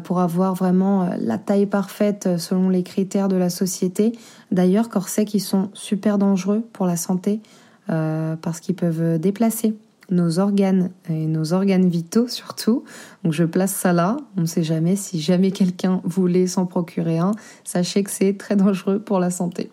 pour 0.04 0.21
avoir 0.21 0.54
vraiment 0.54 1.11
la 1.18 1.37
taille 1.37 1.66
parfaite 1.66 2.38
selon 2.38 2.68
les 2.68 2.85
critères 2.85 3.26
de 3.26 3.35
la 3.35 3.50
société. 3.50 4.12
D'ailleurs, 4.52 4.88
corsets 4.88 5.25
qui 5.25 5.40
sont 5.40 5.71
super 5.73 6.16
dangereux 6.16 6.62
pour 6.73 6.87
la 6.87 6.97
santé 6.97 7.40
parce 7.87 8.61
qu'ils 8.61 8.75
peuvent 8.75 9.18
déplacer 9.18 9.75
nos 10.11 10.38
organes 10.38 10.90
et 11.09 11.26
nos 11.26 11.52
organes 11.52 11.88
vitaux 11.88 12.28
surtout. 12.28 12.85
Donc 13.25 13.33
je 13.33 13.45
place 13.45 13.73
ça 13.73 13.92
là. 13.92 14.16
On 14.37 14.42
ne 14.42 14.47
sait 14.47 14.62
jamais 14.62 14.97
si 14.97 15.21
jamais 15.21 15.50
quelqu'un 15.50 16.00
voulait 16.04 16.47
s'en 16.47 16.66
procurer 16.66 17.18
un. 17.18 17.33
Sachez 17.64 18.02
que 18.02 18.11
c'est 18.11 18.37
très 18.37 18.57
dangereux 18.57 19.00
pour 19.00 19.18
la 19.18 19.30
santé. 19.30 19.71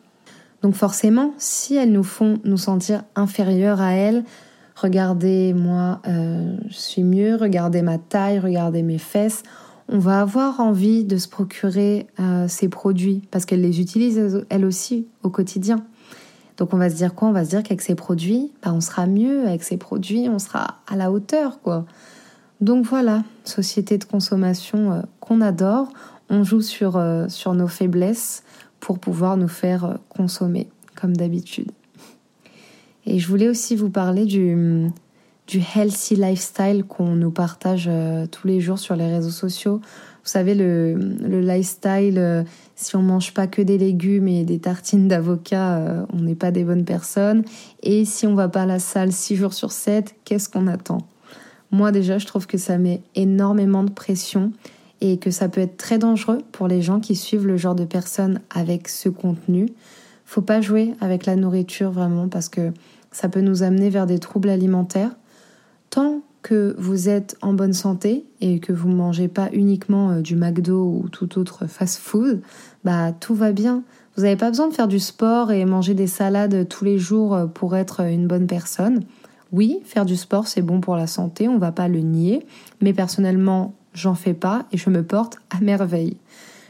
Donc 0.66 0.74
forcément, 0.74 1.32
si 1.38 1.76
elles 1.76 1.92
nous 1.92 2.02
font 2.02 2.40
nous 2.44 2.58
sentir 2.58 3.04
inférieurs 3.16 3.82
à 3.82 3.92
elles, 3.92 4.24
regardez 4.76 5.54
moi, 5.54 6.02
euh, 6.08 6.58
je 6.70 6.76
suis 6.76 7.04
mieux, 7.04 7.36
regardez 7.36 7.84
ma 7.84 8.00
taille, 8.00 8.40
regardez 8.40 8.82
mes 8.82 8.98
fesses, 8.98 9.44
on 9.90 10.00
va 10.00 10.22
avoir 10.22 10.62
envie 10.62 11.04
de 11.04 11.18
se 11.18 11.28
procurer 11.28 12.08
euh, 12.20 12.48
ces 12.48 12.68
produits 12.68 13.22
parce 13.30 13.46
qu'elles 13.46 13.62
les 13.62 13.80
utilisent 13.80 14.44
elles 14.50 14.66
aussi 14.66 15.06
au 15.22 15.30
quotidien. 15.30 15.86
Donc 16.58 16.74
on 16.74 16.78
va 16.78 16.90
se 16.90 16.96
dire 16.96 17.14
quoi? 17.14 17.28
On 17.28 17.32
va 17.32 17.46
se 17.46 17.52
dire 17.52 17.62
qu'avec 17.62 17.82
ces 17.82 17.94
produits, 17.94 18.52
bah, 18.64 18.72
on 18.74 18.82
sera 18.82 19.06
mieux, 19.06 19.46
avec 19.46 19.62
ces 19.62 19.78
produits, 19.78 20.30
on 20.30 20.40
sera 20.40 20.80
à 20.88 20.96
la 20.96 21.12
hauteur, 21.12 21.62
quoi. 21.62 21.86
Donc 22.60 22.88
voilà, 22.88 23.24
société 23.44 24.00
de 24.00 24.04
consommation 24.04 24.94
euh, 24.94 25.02
qu'on 25.20 25.42
adore, 25.42 25.90
on 26.32 26.44
joue 26.44 26.62
sur, 26.62 27.00
sur 27.28 27.54
nos 27.54 27.68
faiblesses 27.68 28.42
pour 28.80 29.00
pouvoir 29.00 29.38
nous 29.38 29.48
faire 29.48 29.86
euh, 29.86 29.94
consommer, 30.10 30.68
comme 30.96 31.16
d'habitude. 31.16 31.72
Et 33.06 33.20
je 33.20 33.28
voulais 33.28 33.48
aussi 33.48 33.76
vous 33.76 33.90
parler 33.90 34.26
du, 34.26 34.88
du 35.48 35.62
healthy 35.76 36.16
lifestyle 36.16 36.84
qu'on 36.86 37.16
nous 37.16 37.30
partage 37.30 37.88
tous 38.32 38.48
les 38.48 38.60
jours 38.62 38.80
sur 38.80 38.96
les 38.96 39.06
réseaux 39.06 39.30
sociaux. 39.30 39.80
Vous 40.26 40.32
savez, 40.32 40.56
le, 40.56 40.96
le 40.96 41.40
lifestyle, 41.40 42.18
euh, 42.18 42.44
si 42.76 42.96
on 42.96 43.04
mange 43.04 43.32
pas 43.36 43.46
que 43.46 43.62
des 43.62 43.78
légumes 43.78 44.28
et 44.28 44.44
des 44.44 44.58
tartines 44.58 45.08
d'avocat, 45.08 45.78
euh, 45.78 46.06
on 46.12 46.22
n'est 46.22 46.34
pas 46.34 46.50
des 46.50 46.64
bonnes 46.64 46.84
personnes. 46.84 47.44
Et 47.84 48.06
si 48.06 48.26
on 48.26 48.34
va 48.34 48.50
pas 48.50 48.64
à 48.64 48.66
la 48.66 48.80
salle 48.80 49.12
6 49.12 49.36
jours 49.36 49.54
sur 49.54 49.72
7, 49.72 50.16
qu'est-ce 50.26 50.50
qu'on 50.50 50.66
attend? 50.66 50.98
Moi 51.70 51.92
déjà, 51.92 52.18
je 52.18 52.26
trouve 52.26 52.48
que 52.48 52.58
ça 52.58 52.80
met 52.80 53.04
énormément 53.14 53.84
de 53.84 53.92
pression 53.92 54.52
et 55.06 55.18
que 55.18 55.30
ça 55.30 55.50
peut 55.50 55.62
être 55.62 55.78
très 55.78 56.00
dangereux 56.00 56.40
pour 56.52 56.68
les 56.68 56.82
gens 56.82 57.00
qui 57.00 57.16
suivent 57.16 57.46
le 57.46 57.58
genre 57.58 57.76
de 57.76 57.86
personnes 57.86 58.42
avec 58.50 58.88
ce 58.88 59.08
contenu. 59.08 59.68
Faut 60.26 60.42
pas 60.42 60.62
jouer 60.62 60.96
avec 61.00 61.28
la 61.28 61.36
nourriture 61.36 61.92
vraiment 61.92 62.28
parce 62.28 62.50
que 62.50 62.72
ça 63.12 63.30
peut 63.30 63.42
nous 63.42 63.62
amener 63.62 63.92
vers 63.92 64.08
des 64.08 64.18
troubles 64.18 64.50
alimentaires. 64.50 65.12
Tant 65.92 66.22
que 66.42 66.76
vous 66.80 67.08
êtes 67.08 67.38
en 67.44 67.54
bonne 67.54 67.74
santé 67.74 68.26
et 68.42 68.60
que 68.60 68.74
vous 68.74 68.90
ne 68.90 68.96
mangez 68.96 69.28
pas 69.28 69.50
uniquement 69.54 70.10
euh, 70.10 70.22
du 70.22 70.36
McDo 70.36 71.02
ou 71.04 71.10
tout 71.10 71.38
autre 71.40 71.68
fast-food, 71.68 72.42
bah 72.84 73.12
tout 73.12 73.36
va 73.36 73.52
bien. 73.52 73.84
Vous 74.16 74.24
n'avez 74.24 74.36
pas 74.36 74.50
besoin 74.50 74.68
de 74.68 74.74
faire 74.74 74.88
du 74.88 75.00
sport 75.00 75.52
et 75.52 75.66
manger 75.66 75.94
des 75.94 76.08
salades 76.08 76.68
tous 76.68 76.84
les 76.84 76.98
jours 76.98 77.36
euh, 77.36 77.46
pour 77.46 77.76
être 77.76 78.02
une 78.02 78.28
bonne 78.28 78.48
personne. 78.48 79.02
Oui, 79.52 79.80
faire 79.86 80.06
du 80.06 80.16
sport 80.16 80.48
c'est 80.48 80.64
bon 80.64 80.82
pour 80.82 80.96
la 80.96 81.08
santé, 81.08 81.48
on 81.48 81.60
va 81.60 81.72
pas 81.72 81.88
le 81.88 82.00
nier, 82.00 82.46
mais 82.82 82.94
personnellement, 82.94 83.76
j'en 83.96 84.16
fais 84.16 84.34
pas 84.34 84.66
et 84.72 84.78
je 84.78 84.90
me 84.90 85.04
porte 85.04 85.38
à 85.50 85.60
merveille. 85.62 86.18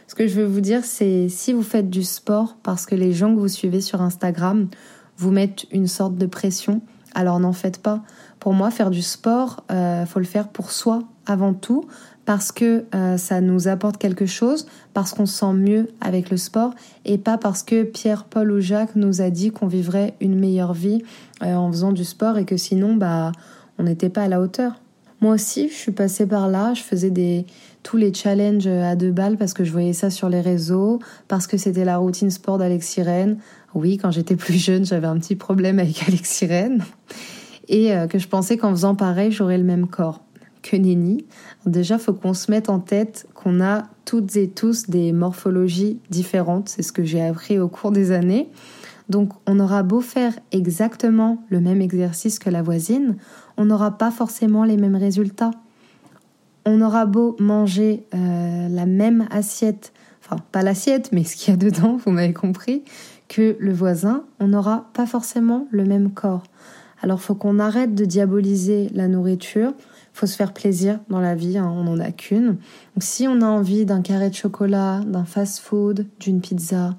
Ce 0.08 0.16
que 0.16 0.28
je 0.28 0.36
veux 0.40 0.46
vous 0.46 0.62
dire, 0.62 0.86
c'est 0.86 1.28
si 1.30 1.52
vous 1.52 1.64
faites 1.64 1.90
du 1.90 2.04
sport 2.04 2.58
parce 2.64 2.86
que 2.86 2.96
les 2.96 3.12
gens 3.12 3.34
que 3.34 3.40
vous 3.40 3.48
suivez 3.48 3.82
sur 3.82 4.02
Instagram 4.02 4.68
vous 5.18 5.32
mettent 5.32 5.66
une 5.72 5.88
sorte 5.88 6.16
de 6.16 6.26
pression, 6.26 6.82
alors 7.16 7.40
n'en 7.40 7.54
faites 7.54 7.82
pas. 7.82 8.04
Pour 8.40 8.54
moi, 8.54 8.70
faire 8.70 8.92
du 8.92 9.02
sport, 9.02 9.64
euh, 9.72 10.06
faut 10.06 10.20
le 10.20 10.26
faire 10.26 10.50
pour 10.50 10.72
soi 10.72 11.04
avant 11.26 11.54
tout, 11.54 11.86
parce 12.26 12.52
que 12.52 12.86
euh, 12.94 13.18
ça 13.18 13.42
nous 13.42 13.68
apporte 13.68 13.98
quelque 13.98 14.26
chose, 14.26 14.68
parce 14.94 15.14
qu'on 15.14 15.26
se 15.26 15.40
sent 15.40 15.54
mieux 15.54 15.88
avec 16.02 16.30
le 16.30 16.38
sport, 16.38 16.74
et 17.06 17.18
pas 17.18 17.38
parce 17.38 17.64
que 17.64 17.84
Pierre, 17.84 18.26
Paul 18.26 18.52
ou 18.52 18.60
Jacques 18.60 18.96
nous 18.96 19.22
a 19.22 19.30
dit 19.30 19.52
qu'on 19.52 19.68
vivrait 19.68 20.16
une 20.20 20.38
meilleure 20.38 20.74
vie 20.74 21.02
euh, 21.42 21.56
en 21.56 21.72
faisant 21.72 21.92
du 21.92 22.04
sport 22.04 22.38
et 22.38 22.46
que 22.46 22.58
sinon, 22.58 22.96
bah, 22.96 23.32
on 23.80 23.84
n'était 23.84 24.10
pas 24.10 24.24
à 24.24 24.28
la 24.28 24.42
hauteur. 24.42 24.74
Moi 25.26 25.34
aussi, 25.34 25.70
je 25.70 25.74
suis 25.74 25.92
passée 25.92 26.28
par 26.28 26.48
là, 26.50 26.76
je 26.76 26.84
faisais 26.84 27.12
tous 27.82 27.98
les 27.98 28.14
challenges 28.14 28.68
à 28.68 28.96
deux 28.96 29.10
balles 29.10 29.38
parce 29.38 29.56
que 29.56 29.64
je 29.64 29.72
voyais 29.72 29.94
ça 29.94 30.12
sur 30.12 30.30
les 30.30 30.40
réseaux, 30.40 31.00
parce 31.28 31.48
que 31.48 31.58
c'était 31.58 31.84
la 31.84 31.98
routine 31.98 32.30
sport 32.30 32.60
d'Alex 32.60 32.88
Sirène. 32.88 33.40
Oui, 33.74 33.98
quand 33.98 34.12
j'étais 34.12 34.36
plus 34.36 34.64
jeune, 34.64 34.86
j'avais 34.86 35.08
un 35.08 35.18
petit 35.18 35.36
problème 35.36 35.80
avec 35.80 36.04
Alex 36.08 36.30
Sirène. 36.30 36.84
Et 37.70 37.92
euh, 37.92 38.06
que 38.06 38.20
je 38.20 38.28
pensais 38.28 38.58
qu'en 38.58 38.70
faisant 38.70 38.94
pareil, 38.94 39.32
j'aurais 39.32 39.58
le 39.58 39.64
même 39.64 39.88
corps. 39.88 40.22
Que 40.62 40.78
nenni. 40.78 41.26
Déjà, 41.66 41.98
faut 41.98 42.14
qu'on 42.14 42.36
se 42.36 42.52
mette 42.52 42.70
en 42.70 42.80
tête 42.80 43.26
qu'on 43.34 43.62
a 43.62 43.88
toutes 44.06 44.36
et 44.36 44.48
tous 44.48 44.92
des 44.92 45.12
morphologies 45.12 45.98
différentes. 46.12 46.70
C'est 46.70 46.84
ce 46.84 46.92
que 46.92 47.04
j'ai 47.04 47.24
appris 47.24 47.58
au 47.58 47.68
cours 47.68 47.92
des 47.92 48.12
années. 48.12 48.48
Donc, 49.10 49.34
on 49.46 49.60
aura 49.60 49.84
beau 49.84 50.02
faire 50.02 50.34
exactement 50.52 51.44
le 51.50 51.60
même 51.60 51.82
exercice 51.82 52.40
que 52.40 52.50
la 52.50 52.62
voisine, 52.62 53.18
on 53.58 53.66
n'aura 53.66 53.98
pas 53.98 54.12
forcément 54.12 54.64
les 54.64 54.78
mêmes 54.78 54.96
résultats. 54.96 55.52
On 56.66 56.82
aura 56.82 57.06
beau 57.06 57.36
manger 57.40 58.08
euh, 58.16 58.68
la 58.68 58.86
même 58.86 59.28
assiette, 59.30 59.94
enfin 60.24 60.38
pas 60.52 60.64
l'assiette, 60.64 61.12
mais 61.12 61.24
ce 61.24 61.36
qu'il 61.36 61.52
y 61.52 61.54
a 61.54 61.58
dedans, 61.58 61.98
vous 62.06 62.12
m'avez 62.12 62.34
compris, 62.34 62.84
que 63.28 63.56
le 63.60 63.74
voisin, 63.74 64.24
on 64.40 64.48
n'aura 64.48 64.90
pas 64.94 65.06
forcément 65.06 65.68
le 65.72 65.84
même 65.84 66.12
corps. 66.12 66.44
Alors 67.02 67.22
faut 67.22 67.36
qu'on 67.36 67.60
arrête 67.60 67.94
de 67.94 68.06
diaboliser 68.06 68.90
la 68.94 69.08
nourriture, 69.08 69.74
faut 70.14 70.28
se 70.28 70.36
faire 70.36 70.54
plaisir 70.54 71.00
dans 71.10 71.20
la 71.20 71.36
vie, 71.36 71.58
hein, 71.58 71.72
on 71.72 71.84
n'en 71.84 72.00
a 72.00 72.12
qu'une. 72.12 72.48
Donc 72.48 73.02
si 73.02 73.28
on 73.28 73.42
a 73.42 73.46
envie 73.46 73.86
d'un 73.86 74.02
carré 74.02 74.30
de 74.30 74.36
chocolat, 74.36 75.02
d'un 75.06 75.26
fast-food, 75.26 76.08
d'une 76.20 76.42
pizza, 76.42 76.96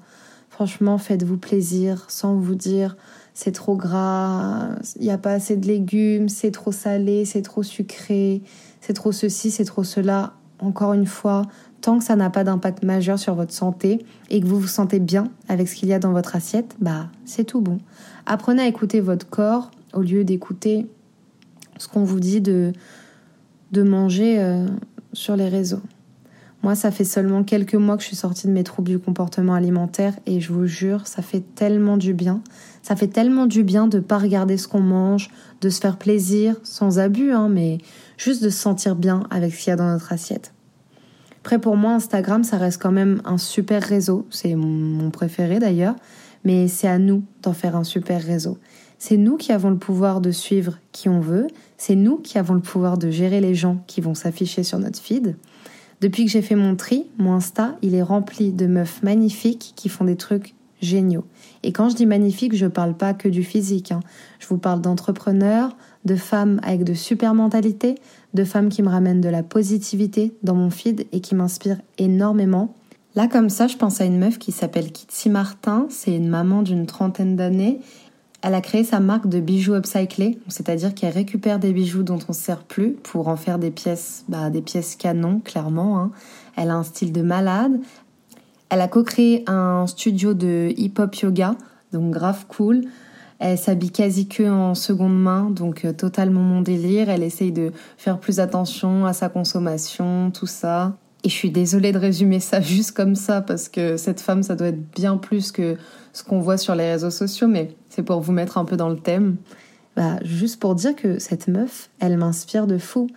franchement 0.57 0.97
faites-vous 0.97 1.37
plaisir 1.37 2.05
sans 2.07 2.33
vous 2.33 2.55
dire 2.55 2.97
c'est 3.35 3.51
trop 3.51 3.75
gras, 3.75 4.69
il 4.95 5.03
n'y 5.03 5.11
a 5.11 5.19
pas 5.19 5.33
assez 5.33 5.55
de 5.55 5.67
légumes, 5.67 6.29
c'est 6.29 6.49
trop 6.49 6.71
salé, 6.71 7.25
c'est 7.25 7.43
trop 7.43 7.61
sucré, 7.61 8.41
c'est 8.81 8.93
trop 8.93 9.11
ceci, 9.11 9.51
c'est 9.51 9.65
trop 9.65 9.83
cela. 9.83 10.33
Encore 10.57 10.93
une 10.93 11.05
fois, 11.05 11.43
tant 11.81 11.99
que 11.99 12.03
ça 12.03 12.15
n'a 12.15 12.31
pas 12.31 12.43
d'impact 12.43 12.83
majeur 12.83 13.19
sur 13.19 13.35
votre 13.35 13.53
santé 13.53 14.03
et 14.31 14.41
que 14.41 14.47
vous 14.47 14.59
vous 14.59 14.65
sentez 14.65 14.99
bien 14.99 15.25
avec 15.47 15.67
ce 15.67 15.75
qu'il 15.75 15.89
y 15.89 15.93
a 15.93 15.99
dans 15.99 16.11
votre 16.11 16.35
assiette, 16.35 16.75
bah 16.79 17.09
c'est 17.23 17.43
tout 17.43 17.61
bon. 17.61 17.77
Apprenez 18.25 18.63
à 18.63 18.67
écouter 18.67 18.99
votre 18.99 19.29
corps 19.29 19.69
au 19.93 20.01
lieu 20.01 20.23
d'écouter 20.23 20.87
ce 21.77 21.87
qu'on 21.87 22.03
vous 22.03 22.19
dit 22.19 22.41
de, 22.41 22.73
de 23.73 23.83
manger 23.83 24.39
euh, 24.39 24.65
sur 25.13 25.35
les 25.35 25.49
réseaux. 25.49 25.83
Moi, 26.67 26.75
ça 26.75 26.91
fait 26.91 27.05
seulement 27.05 27.45
quelques 27.45 27.75
mois 27.75 27.95
que 27.95 28.03
je 28.03 28.07
suis 28.07 28.17
sortie 28.17 28.45
de 28.45 28.51
mes 28.51 28.65
troubles 28.65 28.89
du 28.89 28.99
comportement 28.99 29.53
alimentaire 29.53 30.13
et 30.25 30.41
je 30.41 30.51
vous 30.51 30.65
jure, 30.65 31.07
ça 31.07 31.21
fait 31.21 31.39
tellement 31.55 31.95
du 31.95 32.13
bien. 32.13 32.41
Ça 32.81 32.97
fait 32.97 33.07
tellement 33.07 33.45
du 33.45 33.63
bien 33.63 33.87
de 33.87 33.99
ne 33.99 34.03
pas 34.03 34.17
regarder 34.17 34.57
ce 34.57 34.67
qu'on 34.67 34.81
mange, 34.81 35.29
de 35.61 35.69
se 35.69 35.79
faire 35.79 35.95
plaisir, 35.95 36.57
sans 36.63 36.99
abus, 36.99 37.31
hein, 37.31 37.47
mais 37.47 37.77
juste 38.17 38.43
de 38.43 38.49
se 38.49 38.57
sentir 38.57 38.97
bien 38.97 39.23
avec 39.29 39.53
ce 39.53 39.63
qu'il 39.63 39.69
y 39.69 39.71
a 39.71 39.77
dans 39.77 39.89
notre 39.89 40.11
assiette. 40.11 40.53
Après, 41.39 41.57
pour 41.57 41.77
moi, 41.77 41.93
Instagram, 41.93 42.43
ça 42.43 42.57
reste 42.57 42.81
quand 42.81 42.91
même 42.91 43.21
un 43.23 43.37
super 43.37 43.81
réseau. 43.81 44.27
C'est 44.29 44.55
mon 44.55 45.09
préféré 45.09 45.59
d'ailleurs, 45.59 45.95
mais 46.43 46.67
c'est 46.67 46.89
à 46.89 46.99
nous 46.99 47.23
d'en 47.43 47.53
faire 47.53 47.77
un 47.77 47.85
super 47.85 48.21
réseau. 48.21 48.57
C'est 48.99 49.15
nous 49.15 49.37
qui 49.37 49.53
avons 49.53 49.69
le 49.69 49.77
pouvoir 49.77 50.19
de 50.19 50.31
suivre 50.31 50.79
qui 50.91 51.07
on 51.07 51.21
veut, 51.21 51.47
c'est 51.77 51.95
nous 51.95 52.17
qui 52.17 52.37
avons 52.37 52.55
le 52.55 52.59
pouvoir 52.59 52.97
de 52.97 53.09
gérer 53.09 53.39
les 53.39 53.55
gens 53.55 53.77
qui 53.87 54.01
vont 54.01 54.15
s'afficher 54.15 54.63
sur 54.63 54.79
notre 54.79 54.99
feed. 54.99 55.37
Depuis 55.99 56.25
que 56.25 56.31
j'ai 56.31 56.43
fait 56.43 56.55
mon 56.55 56.75
tri, 56.75 57.07
mon 57.17 57.33
Insta, 57.33 57.75
il 57.81 57.95
est 57.95 58.03
rempli 58.03 58.51
de 58.51 58.67
meufs 58.67 59.01
magnifiques 59.01 59.73
qui 59.75 59.89
font 59.89 60.05
des 60.05 60.15
trucs 60.15 60.53
géniaux. 60.79 61.25
Et 61.63 61.71
quand 61.71 61.89
je 61.89 61.95
dis 61.95 62.05
magnifique, 62.05 62.55
je 62.55 62.67
parle 62.67 62.93
pas 62.93 63.15
que 63.15 63.27
du 63.27 63.43
physique. 63.43 63.91
Hein. 63.91 64.01
Je 64.39 64.47
vous 64.47 64.59
parle 64.59 64.81
d'entrepreneurs, 64.81 65.75
de 66.05 66.15
femmes 66.15 66.59
avec 66.63 66.83
de 66.83 66.93
super 66.93 67.33
mentalités, 67.33 67.95
de 68.35 68.43
femmes 68.43 68.69
qui 68.69 68.83
me 68.83 68.89
ramènent 68.89 69.21
de 69.21 69.29
la 69.29 69.41
positivité 69.41 70.33
dans 70.43 70.53
mon 70.53 70.69
feed 70.69 71.07
et 71.11 71.19
qui 71.19 71.33
m'inspirent 71.33 71.81
énormément. 71.97 72.75
Là, 73.15 73.27
comme 73.27 73.49
ça, 73.49 73.65
je 73.65 73.77
pense 73.77 73.99
à 73.99 74.05
une 74.05 74.19
meuf 74.19 74.37
qui 74.37 74.51
s'appelle 74.51 74.91
Kitsi 74.91 75.31
Martin. 75.31 75.87
C'est 75.89 76.15
une 76.15 76.27
maman 76.27 76.61
d'une 76.61 76.85
trentaine 76.85 77.35
d'années 77.35 77.79
elle 78.43 78.53
a 78.53 78.61
créé 78.61 78.83
sa 78.83 78.99
marque 78.99 79.27
de 79.27 79.39
bijoux 79.39 79.75
upcyclés, 79.75 80.37
c'est-à-dire 80.47 80.93
qu'elle 80.93 81.13
récupère 81.13 81.59
des 81.59 81.73
bijoux 81.73 82.03
dont 82.03 82.19
on 82.27 82.31
ne 82.31 82.33
sert 82.33 82.63
plus 82.63 82.93
pour 82.93 83.27
en 83.29 83.35
faire 83.35 83.57
des 83.57 83.71
pièces, 83.71 84.25
bah, 84.29 84.49
des 84.49 84.61
pièces 84.61 84.95
canon, 84.95 85.41
clairement. 85.43 85.99
Hein. 85.99 86.11
Elle 86.55 86.69
a 86.69 86.75
un 86.75 86.83
style 86.83 87.11
de 87.11 87.21
malade. 87.21 87.79
Elle 88.69 88.81
a 88.81 88.87
co-créé 88.87 89.43
un 89.47 89.87
studio 89.87 90.33
de 90.33 90.71
hip-hop 90.77 91.15
yoga, 91.15 91.55
donc 91.93 92.11
grave 92.11 92.45
cool. 92.47 92.83
Elle 93.39 93.57
s'habille 93.57 93.91
quasi 93.91 94.27
que 94.27 94.49
en 94.49 94.75
seconde 94.75 95.17
main, 95.19 95.49
donc 95.49 95.85
euh, 95.85 95.93
totalement 95.93 96.41
mon 96.41 96.61
délire. 96.61 97.09
Elle 97.09 97.23
essaye 97.23 97.51
de 97.51 97.71
faire 97.97 98.19
plus 98.19 98.39
attention 98.39 99.05
à 99.05 99.13
sa 99.13 99.29
consommation, 99.29 100.31
tout 100.31 100.47
ça. 100.47 100.95
Et 101.23 101.29
je 101.29 101.33
suis 101.33 101.51
désolée 101.51 101.91
de 101.91 101.97
résumer 101.97 102.39
ça 102.39 102.61
juste 102.61 102.91
comme 102.91 103.15
ça 103.15 103.41
parce 103.41 103.69
que 103.69 103.97
cette 103.97 104.21
femme, 104.21 104.43
ça 104.43 104.55
doit 104.55 104.67
être 104.67 104.91
bien 104.91 105.17
plus 105.17 105.51
que 105.51 105.77
ce 106.13 106.23
qu'on 106.23 106.39
voit 106.39 106.57
sur 106.57 106.75
les 106.75 106.91
réseaux 106.91 107.11
sociaux, 107.11 107.47
mais 107.47 107.75
c'est 107.89 108.03
pour 108.03 108.21
vous 108.21 108.31
mettre 108.31 108.57
un 108.57 108.65
peu 108.65 108.77
dans 108.77 108.89
le 108.89 108.97
thème. 108.97 109.37
Bah, 109.95 110.19
juste 110.23 110.59
pour 110.59 110.75
dire 110.75 110.95
que 110.95 111.19
cette 111.19 111.47
meuf, 111.47 111.89
elle 111.99 112.17
m'inspire 112.17 112.67
de 112.67 112.77
fou. 112.77 113.07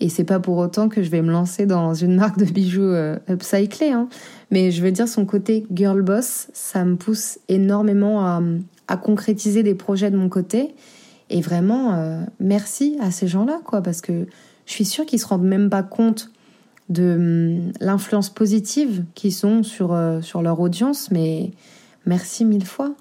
Et 0.00 0.08
c'est 0.08 0.24
pas 0.24 0.38
pour 0.38 0.58
autant 0.58 0.88
que 0.88 1.02
je 1.02 1.10
vais 1.10 1.22
me 1.22 1.32
lancer 1.32 1.66
dans 1.66 1.92
une 1.92 2.14
marque 2.14 2.38
de 2.38 2.44
bijoux 2.44 2.82
euh, 2.82 3.18
upcyclés, 3.28 3.90
hein. 3.90 4.08
mais 4.52 4.70
je 4.70 4.80
veux 4.80 4.92
dire 4.92 5.08
son 5.08 5.26
côté 5.26 5.66
girl 5.74 6.02
boss, 6.02 6.46
ça 6.52 6.84
me 6.84 6.94
pousse 6.94 7.40
énormément 7.48 8.24
à, 8.24 8.40
à 8.86 8.96
concrétiser 8.96 9.64
des 9.64 9.74
projets 9.74 10.12
de 10.12 10.16
mon 10.16 10.28
côté. 10.28 10.74
Et 11.30 11.40
vraiment, 11.40 11.94
euh, 11.94 12.22
merci 12.38 12.96
à 13.00 13.10
ces 13.10 13.26
gens-là, 13.26 13.60
quoi, 13.64 13.82
parce 13.82 14.00
que 14.00 14.26
je 14.66 14.72
suis 14.72 14.84
sûre 14.84 15.04
qu'ils 15.04 15.18
se 15.18 15.26
rendent 15.26 15.44
même 15.44 15.68
pas 15.68 15.82
compte 15.82 16.30
de 16.88 17.14
hum, 17.16 17.72
l'influence 17.80 18.30
positive 18.30 19.04
qu'ils 19.14 19.32
sont 19.32 19.62
sur, 19.62 19.92
euh, 19.92 20.20
sur 20.20 20.42
leur 20.42 20.60
audience, 20.60 21.10
mais 21.10 21.52
merci 22.06 22.44
mille 22.44 22.66
fois. 22.66 22.94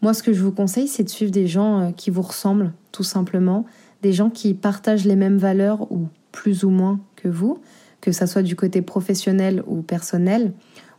Moi, 0.00 0.14
ce 0.14 0.22
que 0.22 0.32
je 0.32 0.42
vous 0.42 0.52
conseille, 0.52 0.88
c'est 0.88 1.02
de 1.02 1.08
suivre 1.08 1.32
des 1.32 1.46
gens 1.46 1.80
euh, 1.80 1.90
qui 1.90 2.10
vous 2.10 2.22
ressemblent, 2.22 2.72
tout 2.92 3.02
simplement, 3.02 3.64
des 4.02 4.12
gens 4.12 4.30
qui 4.30 4.54
partagent 4.54 5.04
les 5.04 5.16
mêmes 5.16 5.38
valeurs 5.38 5.90
ou 5.90 6.08
plus 6.30 6.64
ou 6.64 6.70
moins 6.70 7.00
que 7.16 7.28
vous, 7.28 7.58
que 8.00 8.12
ça 8.12 8.26
soit 8.26 8.42
du 8.42 8.54
côté 8.54 8.80
professionnel 8.80 9.64
ou 9.66 9.82
personnel. 9.82 10.52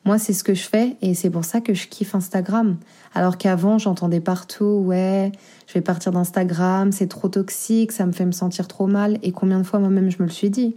Moi, 0.05 0.17
c'est 0.17 0.33
ce 0.33 0.43
que 0.43 0.53
je 0.53 0.63
fais 0.63 0.97
et 1.01 1.13
c'est 1.13 1.29
pour 1.29 1.45
ça 1.45 1.61
que 1.61 1.73
je 1.73 1.87
kiffe 1.87 2.15
Instagram. 2.15 2.77
Alors 3.13 3.37
qu'avant, 3.37 3.77
j'entendais 3.77 4.21
partout, 4.21 4.83
ouais, 4.85 5.31
je 5.67 5.73
vais 5.73 5.81
partir 5.81 6.11
d'Instagram, 6.11 6.91
c'est 6.91 7.07
trop 7.07 7.29
toxique, 7.29 7.91
ça 7.91 8.05
me 8.05 8.11
fait 8.11 8.25
me 8.25 8.31
sentir 8.31 8.67
trop 8.67 8.87
mal. 8.87 9.17
Et 9.23 9.31
combien 9.31 9.59
de 9.59 9.63
fois 9.63 9.79
moi-même 9.79 10.09
je 10.09 10.17
me 10.19 10.23
le 10.23 10.31
suis 10.31 10.49
dit. 10.49 10.75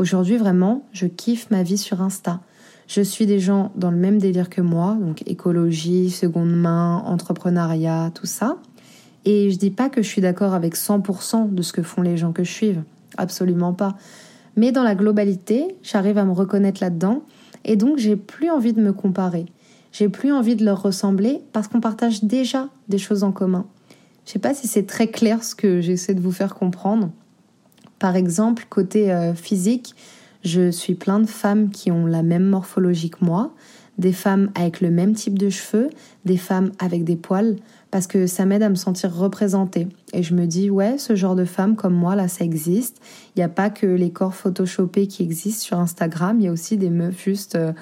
Aujourd'hui, 0.00 0.38
vraiment, 0.38 0.86
je 0.92 1.04
kiffe 1.04 1.50
ma 1.50 1.62
vie 1.62 1.76
sur 1.76 2.00
Insta. 2.00 2.40
Je 2.88 3.02
suis 3.02 3.26
des 3.26 3.38
gens 3.38 3.70
dans 3.76 3.90
le 3.90 3.98
même 3.98 4.16
délire 4.16 4.48
que 4.48 4.62
moi, 4.62 4.96
donc 4.98 5.22
écologie, 5.26 6.08
seconde 6.08 6.56
main, 6.56 7.02
entrepreneuriat, 7.04 8.10
tout 8.14 8.24
ça. 8.24 8.56
Et 9.26 9.50
je 9.50 9.58
dis 9.58 9.68
pas 9.68 9.90
que 9.90 10.00
je 10.00 10.08
suis 10.08 10.22
d'accord 10.22 10.54
avec 10.54 10.74
100% 10.74 11.54
de 11.54 11.60
ce 11.60 11.74
que 11.74 11.82
font 11.82 12.00
les 12.00 12.16
gens 12.16 12.32
que 12.32 12.44
je 12.44 12.50
suis, 12.50 12.74
absolument 13.18 13.74
pas. 13.74 13.94
Mais 14.56 14.72
dans 14.72 14.84
la 14.84 14.94
globalité, 14.94 15.76
j'arrive 15.82 16.16
à 16.16 16.24
me 16.24 16.32
reconnaître 16.32 16.82
là-dedans 16.82 17.22
et 17.66 17.76
donc 17.76 17.98
j'ai 17.98 18.16
plus 18.16 18.48
envie 18.48 18.72
de 18.72 18.80
me 18.80 18.94
comparer. 18.94 19.44
J'ai 19.92 20.08
plus 20.08 20.32
envie 20.32 20.56
de 20.56 20.64
leur 20.64 20.80
ressembler 20.80 21.42
parce 21.52 21.68
qu'on 21.68 21.80
partage 21.80 22.24
déjà 22.24 22.70
des 22.88 22.96
choses 22.96 23.22
en 23.22 23.32
commun. 23.32 23.66
Je 24.24 24.32
sais 24.32 24.38
pas 24.38 24.54
si 24.54 24.66
c'est 24.66 24.86
très 24.86 25.08
clair 25.08 25.44
ce 25.44 25.54
que 25.54 25.82
j'essaie 25.82 26.14
de 26.14 26.22
vous 26.22 26.32
faire 26.32 26.54
comprendre, 26.54 27.10
par 28.00 28.16
exemple, 28.16 28.66
côté 28.68 29.12
euh, 29.12 29.34
physique, 29.34 29.94
je 30.42 30.70
suis 30.70 30.94
plein 30.94 31.20
de 31.20 31.26
femmes 31.26 31.70
qui 31.70 31.92
ont 31.92 32.06
la 32.06 32.22
même 32.22 32.46
morphologie 32.46 33.10
que 33.10 33.24
moi, 33.24 33.54
des 33.98 34.12
femmes 34.12 34.50
avec 34.54 34.80
le 34.80 34.90
même 34.90 35.12
type 35.12 35.38
de 35.38 35.50
cheveux, 35.50 35.90
des 36.24 36.38
femmes 36.38 36.72
avec 36.78 37.04
des 37.04 37.16
poils, 37.16 37.56
parce 37.90 38.06
que 38.06 38.26
ça 38.26 38.46
m'aide 38.46 38.62
à 38.62 38.70
me 38.70 38.74
sentir 38.74 39.14
représentée. 39.14 39.86
Et 40.14 40.22
je 40.22 40.34
me 40.34 40.46
dis, 40.46 40.70
ouais, 40.70 40.96
ce 40.96 41.14
genre 41.14 41.36
de 41.36 41.44
femmes 41.44 41.76
comme 41.76 41.94
moi, 41.94 42.16
là, 42.16 42.26
ça 42.26 42.44
existe. 42.44 43.00
Il 43.36 43.40
n'y 43.40 43.44
a 43.44 43.48
pas 43.48 43.68
que 43.68 43.86
les 43.86 44.10
corps 44.10 44.34
photoshopés 44.34 45.06
qui 45.06 45.22
existent 45.22 45.62
sur 45.62 45.78
Instagram, 45.78 46.40
il 46.40 46.44
y 46.44 46.48
a 46.48 46.52
aussi 46.52 46.78
des 46.78 46.90
meufs 46.90 47.22
juste 47.22 47.56
euh, 47.56 47.72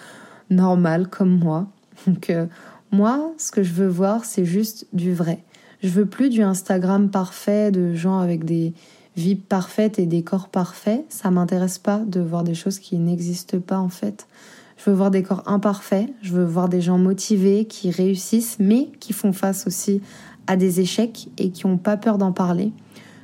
normales 0.51 1.09
comme 1.09 1.39
moi. 1.39 1.69
Donc, 2.09 2.31
euh, 2.31 2.47
moi, 2.91 3.33
ce 3.39 3.53
que 3.53 3.63
je 3.63 3.73
veux 3.73 3.89
voir, 3.89 4.25
c'est 4.25 4.45
juste 4.45 4.89
du 4.93 5.15
vrai. 5.15 5.45
Je 5.81 5.91
veux 5.91 6.07
plus 6.07 6.29
du 6.29 6.43
Instagram 6.43 7.09
parfait 7.09 7.71
de 7.71 7.95
gens 7.95 8.19
avec 8.19 8.45
des 8.45 8.73
vies 9.19 9.35
parfaites 9.35 9.99
et 9.99 10.07
des 10.07 10.23
corps 10.23 10.49
parfaits. 10.49 11.05
Ça 11.09 11.31
m'intéresse 11.31 11.79
pas 11.79 11.99
de 11.99 12.21
voir 12.21 12.45
des 12.45 12.55
choses 12.55 12.79
qui 12.79 12.97
n'existent 12.97 13.59
pas 13.59 13.79
en 13.79 13.89
fait. 13.89 14.27
Je 14.77 14.89
veux 14.89 14.97
voir 14.97 15.11
des 15.11 15.25
corps 15.25 15.43
imparfaits, 15.47 16.09
je 16.23 16.33
veux 16.33 16.45
voir 16.45 16.69
des 16.69 16.81
gens 16.81 16.99
motivés 16.99 17.65
qui 17.65 17.91
réussissent 17.91 18.59
mais 18.61 18.91
qui 19.01 19.13
font 19.13 19.33
face 19.33 19.67
aussi 19.67 20.01
à 20.47 20.57
des 20.57 20.81
échecs 20.81 21.29
et 21.37 21.51
qui 21.51 21.67
n'ont 21.67 21.79
pas 21.79 21.97
peur 21.97 22.17
d'en 22.17 22.33
parler. 22.33 22.73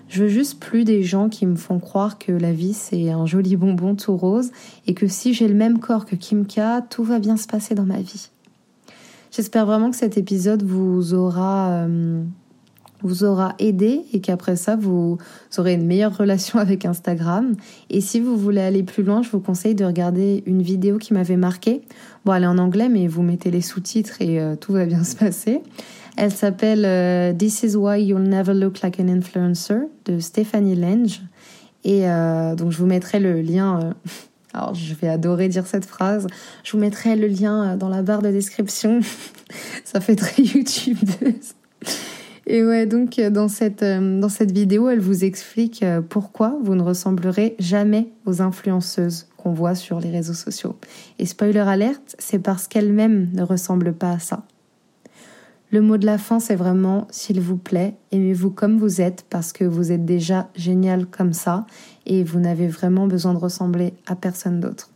Je 0.09 0.25
veux 0.25 0.29
juste 0.29 0.61
plus 0.61 0.85
des 0.85 1.05
gens 1.05 1.29
qui 1.29 1.47
me 1.47 1.57
font 1.57 1.79
croire 1.79 2.19
que 2.19 2.33
la 2.33 2.53
vie 2.53 2.75
c'est 2.75 3.11
un 3.11 3.25
joli 3.25 3.57
bonbon 3.57 3.95
tout 3.95 4.17
rose 4.17 4.51
et 4.87 4.95
que 4.95 5.07
si 5.07 5.33
j'ai 5.33 5.47
le 5.47 5.55
même 5.55 5.79
corps 5.79 6.07
que 6.07 6.17
Kimka, 6.17 6.83
tout 6.91 7.05
va 7.05 7.21
bien 7.21 7.37
se 7.37 7.47
passer 7.47 7.77
dans 7.77 7.87
ma 7.87 8.01
vie. 8.01 8.31
J'espère 9.31 9.65
vraiment 9.65 9.91
que 9.91 9.97
cet 9.97 10.19
épisode 10.19 10.65
vous 10.65 11.15
aura 11.15 11.71
euh, 11.71 12.23
vous 13.03 13.25
aura 13.25 13.55
aidé 13.59 14.01
et 14.13 14.21
qu'après 14.21 14.57
ça, 14.57 14.77
vous 14.77 15.19
aurez 15.59 15.75
une 15.75 15.87
meilleure 15.87 16.17
relation 16.17 16.59
avec 16.61 16.85
Instagram. 16.85 17.55
Et 17.91 18.01
si 18.01 18.21
vous 18.21 18.37
voulez 18.37 18.61
aller 18.61 18.83
plus 18.83 19.03
loin, 19.03 19.23
je 19.23 19.31
vous 19.31 19.41
conseille 19.41 19.75
de 19.75 19.85
regarder 19.85 20.43
une 20.47 20.63
vidéo 20.63 20.99
qui 20.99 21.13
m'avait 21.15 21.37
marqué. 21.37 21.83
Bon, 22.25 22.35
elle 22.35 22.45
est 22.45 22.49
en 22.49 22.59
anglais, 22.59 22.89
mais 22.89 23.07
vous 23.07 23.23
mettez 23.23 23.51
les 23.51 23.61
sous-titres 23.61 24.21
et 24.21 24.41
euh, 24.41 24.57
tout 24.57 24.73
va 24.73 24.87
bien 24.87 25.05
se 25.05 25.17
passer. 25.17 25.61
Elle 26.17 26.33
s'appelle 26.33 26.85
euh, 26.85 27.33
This 27.33 27.63
is 27.63 27.77
why 27.77 28.03
you'll 28.03 28.23
never 28.23 28.55
look 28.55 28.81
like 28.83 29.01
an 29.01 29.09
influencer 29.09 29.89
de 30.05 30.21
Stephanie 30.21 30.77
Lange. 30.77 31.21
Et 31.83 32.09
euh, 32.09 32.55
donc, 32.55 32.71
je 32.71 32.79
vous 32.79 32.87
mettrai 32.87 33.21
le 33.21 33.43
lien. 33.43 33.95
alors, 34.55 34.75
je 34.75 34.95
vais 34.95 35.09
adorer 35.09 35.49
dire 35.49 35.67
cette 35.67 35.85
phrase. 35.85 36.27
Je 36.63 36.73
vous 36.73 36.79
mettrai 36.79 37.17
le 37.17 37.27
lien 37.27 37.77
dans 37.77 37.89
la 37.89 38.03
barre 38.03 38.23
de 38.23 38.31
description. 38.31 39.01
Ça 39.85 40.01
fait 40.01 40.17
très 40.17 40.43
YouTube. 40.43 40.97
Et 42.47 42.65
ouais, 42.65 42.87
donc 42.87 43.19
euh, 43.19 43.31
dans 43.31 43.49
cette, 43.49 43.83
euh, 43.83 44.21
dans 44.21 44.29
cette 44.29 44.53
vidéo, 44.53 44.89
elle 44.89 45.01
vous 45.01 45.25
explique 45.25 45.83
euh, 45.83 46.03
pourquoi 46.07 46.59
vous 46.63 46.75
ne 46.75 46.83
ressemblerez 46.83 47.57
jamais 47.59 48.09
aux 48.27 48.43
influenceuses 48.43 49.29
qu'on 49.37 49.53
voit 49.53 49.75
sur 49.75 49.99
les 50.01 50.11
réseaux 50.11 50.35
sociaux. 50.35 50.77
Et 51.19 51.27
spoiler 51.27 51.61
alerte, 51.61 52.17
c'est 52.19 52.39
parce 52.39 52.69
qu'elle-même 52.69 53.31
ne 53.33 53.43
ressemble 53.43 53.95
pas 53.95 54.11
à 54.11 54.19
ça. 54.19 54.43
Le 55.71 55.81
mot 55.81 55.97
de 55.97 56.07
la 56.07 56.19
fin, 56.19 56.39
c'est 56.39 56.55
vraiment 56.55 57.09
s'il 57.11 57.41
vous 57.41 57.57
plaît, 57.57 57.95
aimez-vous 58.13 58.51
comme 58.51 58.79
vous 58.79 59.01
êtes 59.01 59.25
parce 59.29 59.53
que 59.53 59.65
vous 59.65 59.91
êtes 59.91 60.05
déjà 60.05 60.49
génial 60.55 61.07
comme 61.07 61.33
ça 61.33 61.67
et 62.07 62.23
vous 62.23 62.39
n'avez 62.39 62.69
vraiment 62.69 63.07
besoin 63.07 63.33
de 63.33 63.39
ressembler 63.39 63.95
à 64.07 64.15
personne 64.15 64.61
d'autre. 64.61 64.91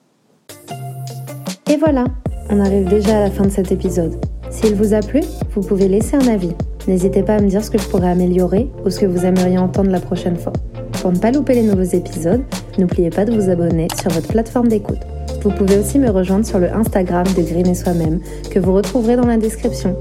Et 1.68 1.76
voilà, 1.78 2.04
on 2.50 2.60
arrive 2.60 2.88
déjà 2.88 3.16
à 3.18 3.20
la 3.20 3.30
fin 3.30 3.44
de 3.44 3.50
cet 3.50 3.72
épisode. 3.72 4.24
S'il 4.50 4.74
vous 4.74 4.94
a 4.94 5.00
plu, 5.00 5.20
vous 5.54 5.62
pouvez 5.62 5.88
laisser 5.88 6.16
un 6.16 6.28
avis 6.28 6.52
N'hésitez 6.88 7.22
pas 7.22 7.34
à 7.34 7.40
me 7.40 7.48
dire 7.48 7.62
ce 7.62 7.70
que 7.70 7.78
je 7.78 7.86
pourrais 7.86 8.08
améliorer 8.08 8.70
ou 8.84 8.88
ce 8.88 8.98
que 8.98 9.06
vous 9.06 9.26
aimeriez 9.26 9.58
entendre 9.58 9.90
la 9.90 10.00
prochaine 10.00 10.36
fois. 10.36 10.54
Pour 11.02 11.12
ne 11.12 11.18
pas 11.18 11.30
louper 11.30 11.54
les 11.54 11.62
nouveaux 11.62 11.82
épisodes, 11.82 12.42
n'oubliez 12.78 13.10
pas 13.10 13.26
de 13.26 13.32
vous 13.32 13.50
abonner 13.50 13.88
sur 14.00 14.10
votre 14.10 14.28
plateforme 14.28 14.68
d'écoute. 14.68 14.98
Vous 15.42 15.50
pouvez 15.50 15.76
aussi 15.76 15.98
me 15.98 16.10
rejoindre 16.10 16.46
sur 16.46 16.58
le 16.58 16.72
Instagram 16.72 17.26
de 17.36 17.42
Green 17.42 17.66
et 17.66 17.74
Soi-même 17.74 18.20
que 18.50 18.58
vous 18.58 18.72
retrouverez 18.72 19.16
dans 19.16 19.26
la 19.26 19.36
description. 19.36 19.96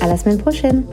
À 0.00 0.06
la 0.06 0.16
semaine 0.16 0.38
prochaine! 0.38 0.84